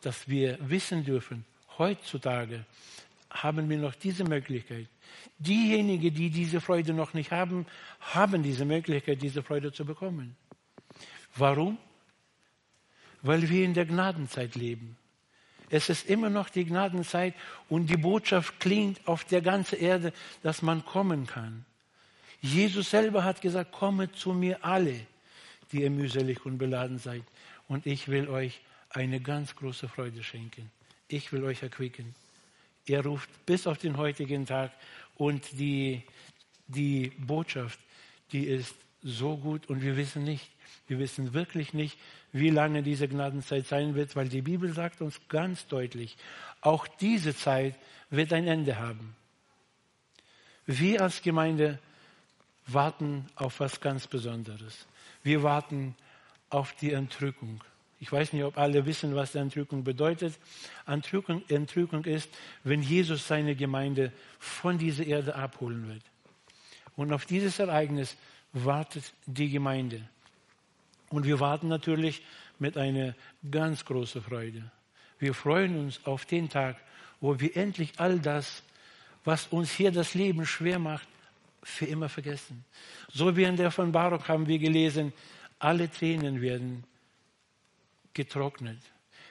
dass 0.00 0.28
wir 0.28 0.58
wissen 0.60 1.04
dürfen, 1.04 1.44
heutzutage 1.76 2.64
haben 3.30 3.68
wir 3.68 3.78
noch 3.78 3.94
diese 3.94 4.24
Möglichkeit. 4.24 4.88
Diejenigen, 5.38 6.14
die 6.14 6.30
diese 6.30 6.60
Freude 6.60 6.92
noch 6.92 7.14
nicht 7.14 7.30
haben, 7.30 7.66
haben 8.00 8.42
diese 8.42 8.64
Möglichkeit, 8.64 9.22
diese 9.22 9.42
Freude 9.42 9.72
zu 9.72 9.84
bekommen. 9.84 10.36
Warum? 11.38 11.78
Weil 13.22 13.48
wir 13.48 13.64
in 13.64 13.74
der 13.74 13.86
Gnadenzeit 13.86 14.54
leben. 14.54 14.96
Es 15.70 15.88
ist 15.88 16.08
immer 16.08 16.30
noch 16.30 16.48
die 16.48 16.64
Gnadenzeit 16.64 17.34
und 17.68 17.88
die 17.88 17.96
Botschaft 17.96 18.58
klingt 18.58 19.06
auf 19.06 19.24
der 19.24 19.42
ganzen 19.42 19.78
Erde, 19.78 20.12
dass 20.42 20.62
man 20.62 20.84
kommen 20.84 21.26
kann. 21.26 21.64
Jesus 22.40 22.90
selber 22.90 23.24
hat 23.24 23.40
gesagt, 23.40 23.72
komme 23.72 24.10
zu 24.12 24.32
mir 24.32 24.64
alle, 24.64 25.00
die 25.72 25.82
ihr 25.82 25.90
mühselig 25.90 26.46
und 26.46 26.58
beladen 26.58 26.98
seid. 26.98 27.22
Und 27.66 27.86
ich 27.86 28.08
will 28.08 28.28
euch 28.28 28.60
eine 28.90 29.20
ganz 29.20 29.54
große 29.56 29.88
Freude 29.88 30.22
schenken. 30.22 30.70
Ich 31.08 31.32
will 31.32 31.44
euch 31.44 31.62
erquicken. 31.62 32.14
Er 32.86 33.04
ruft 33.04 33.28
bis 33.44 33.66
auf 33.66 33.76
den 33.78 33.96
heutigen 33.96 34.46
Tag 34.46 34.72
und 35.16 35.58
die, 35.58 36.02
die 36.68 37.12
Botschaft, 37.18 37.78
die 38.32 38.44
ist 38.44 38.74
so 39.02 39.36
gut 39.36 39.68
und 39.68 39.82
wir 39.82 39.96
wissen 39.96 40.24
nicht, 40.24 40.50
wir 40.86 40.98
wissen 40.98 41.34
wirklich 41.34 41.74
nicht, 41.74 41.98
wie 42.32 42.50
lange 42.50 42.82
diese 42.82 43.08
Gnadenzeit 43.08 43.66
sein 43.66 43.94
wird, 43.94 44.16
weil 44.16 44.28
die 44.28 44.42
Bibel 44.42 44.72
sagt 44.72 45.00
uns 45.00 45.20
ganz 45.28 45.66
deutlich, 45.66 46.16
auch 46.60 46.86
diese 46.86 47.34
Zeit 47.34 47.74
wird 48.10 48.32
ein 48.32 48.46
Ende 48.46 48.78
haben. 48.78 49.14
Wir 50.66 51.02
als 51.02 51.22
Gemeinde 51.22 51.78
warten 52.66 53.26
auf 53.36 53.60
was 53.60 53.80
ganz 53.80 54.06
Besonderes. 54.06 54.86
Wir 55.22 55.42
warten 55.42 55.94
auf 56.50 56.74
die 56.74 56.92
Entrückung. 56.92 57.62
Ich 58.00 58.12
weiß 58.12 58.32
nicht, 58.32 58.44
ob 58.44 58.58
alle 58.58 58.86
wissen, 58.86 59.14
was 59.14 59.34
Entrückung 59.34 59.82
bedeutet. 59.82 60.38
Entrückung, 60.86 61.42
Entrückung 61.48 62.04
ist, 62.04 62.28
wenn 62.64 62.82
Jesus 62.82 63.26
seine 63.26 63.56
Gemeinde 63.56 64.12
von 64.38 64.78
dieser 64.78 65.04
Erde 65.04 65.34
abholen 65.34 65.88
wird. 65.88 66.02
Und 66.96 67.12
auf 67.12 67.26
dieses 67.26 67.58
Ereignis 67.58 68.16
wartet 68.52 69.12
die 69.26 69.50
Gemeinde. 69.50 70.08
Und 71.10 71.24
wir 71.24 71.40
warten 71.40 71.68
natürlich 71.68 72.22
mit 72.58 72.76
einer 72.76 73.14
ganz 73.50 73.84
großen 73.84 74.22
Freude. 74.22 74.70
Wir 75.18 75.34
freuen 75.34 75.78
uns 75.78 76.04
auf 76.04 76.24
den 76.26 76.48
Tag, 76.48 76.76
wo 77.20 77.38
wir 77.40 77.56
endlich 77.56 77.92
all 77.98 78.18
das, 78.18 78.62
was 79.24 79.46
uns 79.48 79.72
hier 79.72 79.90
das 79.90 80.14
Leben 80.14 80.46
schwer 80.46 80.78
macht, 80.78 81.08
für 81.62 81.86
immer 81.86 82.08
vergessen. 82.08 82.64
So 83.12 83.36
wie 83.36 83.44
in 83.44 83.56
der 83.56 83.70
von 83.70 83.92
Baruch 83.92 84.28
haben 84.28 84.46
wir 84.46 84.58
gelesen, 84.58 85.12
alle 85.58 85.90
Tränen 85.90 86.40
werden 86.40 86.84
getrocknet. 88.14 88.78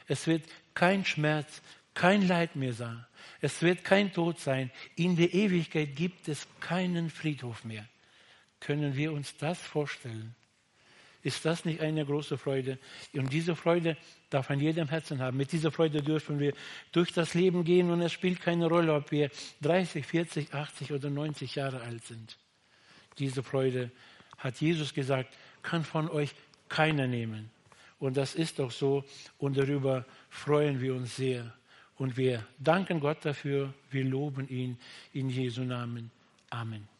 Es 0.08 0.28
wird 0.28 0.44
kein 0.74 1.06
Schmerz, 1.06 1.62
kein 1.94 2.28
Leid 2.28 2.56
mehr 2.56 2.74
sein. 2.74 3.06
Es 3.42 3.62
wird 3.62 3.84
kein 3.84 4.14
Tod 4.14 4.40
sein. 4.40 4.72
In 4.96 5.16
der 5.16 5.34
Ewigkeit 5.34 5.96
gibt 5.96 6.28
es 6.28 6.48
keinen 6.60 7.10
Friedhof 7.10 7.64
mehr. 7.64 7.88
Können 8.60 8.96
wir 8.96 9.14
uns 9.14 9.36
das 9.38 9.60
vorstellen? 9.60 10.36
Ist 11.24 11.46
das 11.46 11.66
nicht 11.66 11.82
eine 11.82 12.06
große 12.06 12.38
Freude? 12.38 12.80
Und 13.14 13.34
diese 13.34 13.56
Freude 13.56 13.98
darf 14.30 14.50
an 14.50 14.60
jedem 14.60 14.88
Herzen 14.88 15.20
haben. 15.20 15.38
Mit 15.38 15.52
dieser 15.52 15.72
Freude 15.72 16.02
dürfen 16.02 16.40
wir 16.40 16.54
durch 16.92 17.12
das 17.12 17.34
Leben 17.34 17.64
gehen 17.64 17.92
und 17.92 18.02
es 18.02 18.14
spielt 18.14 18.42
keine 18.42 18.68
Rolle, 18.68 18.94
ob 18.94 19.12
wir 19.12 19.30
30, 19.62 20.06
40, 20.06 20.54
80 20.54 20.94
oder 20.94 21.10
90 21.10 21.56
Jahre 21.56 21.82
alt 21.82 22.06
sind. 22.06 22.38
Diese 23.18 23.44
Freude, 23.44 23.92
hat 24.38 24.62
Jesus 24.62 24.94
gesagt, 24.94 25.36
kann 25.62 25.84
von 25.84 26.10
euch 26.10 26.34
keiner 26.70 27.08
nehmen. 27.08 27.50
Und 28.00 28.18
das 28.18 28.36
ist 28.36 28.60
doch 28.60 28.72
so 28.72 29.04
und 29.40 29.58
darüber 29.58 30.06
freuen 30.30 30.80
wir 30.82 30.94
uns 30.94 31.16
sehr. 31.16 31.54
Und 31.98 32.16
wir 32.16 32.46
danken 32.60 33.00
Gott 33.00 33.26
dafür, 33.26 33.74
wir 33.90 34.04
loben 34.04 34.48
ihn 34.50 34.78
in 35.14 35.30
Jesu 35.30 35.64
Namen. 35.64 36.12
Amen. 36.52 36.97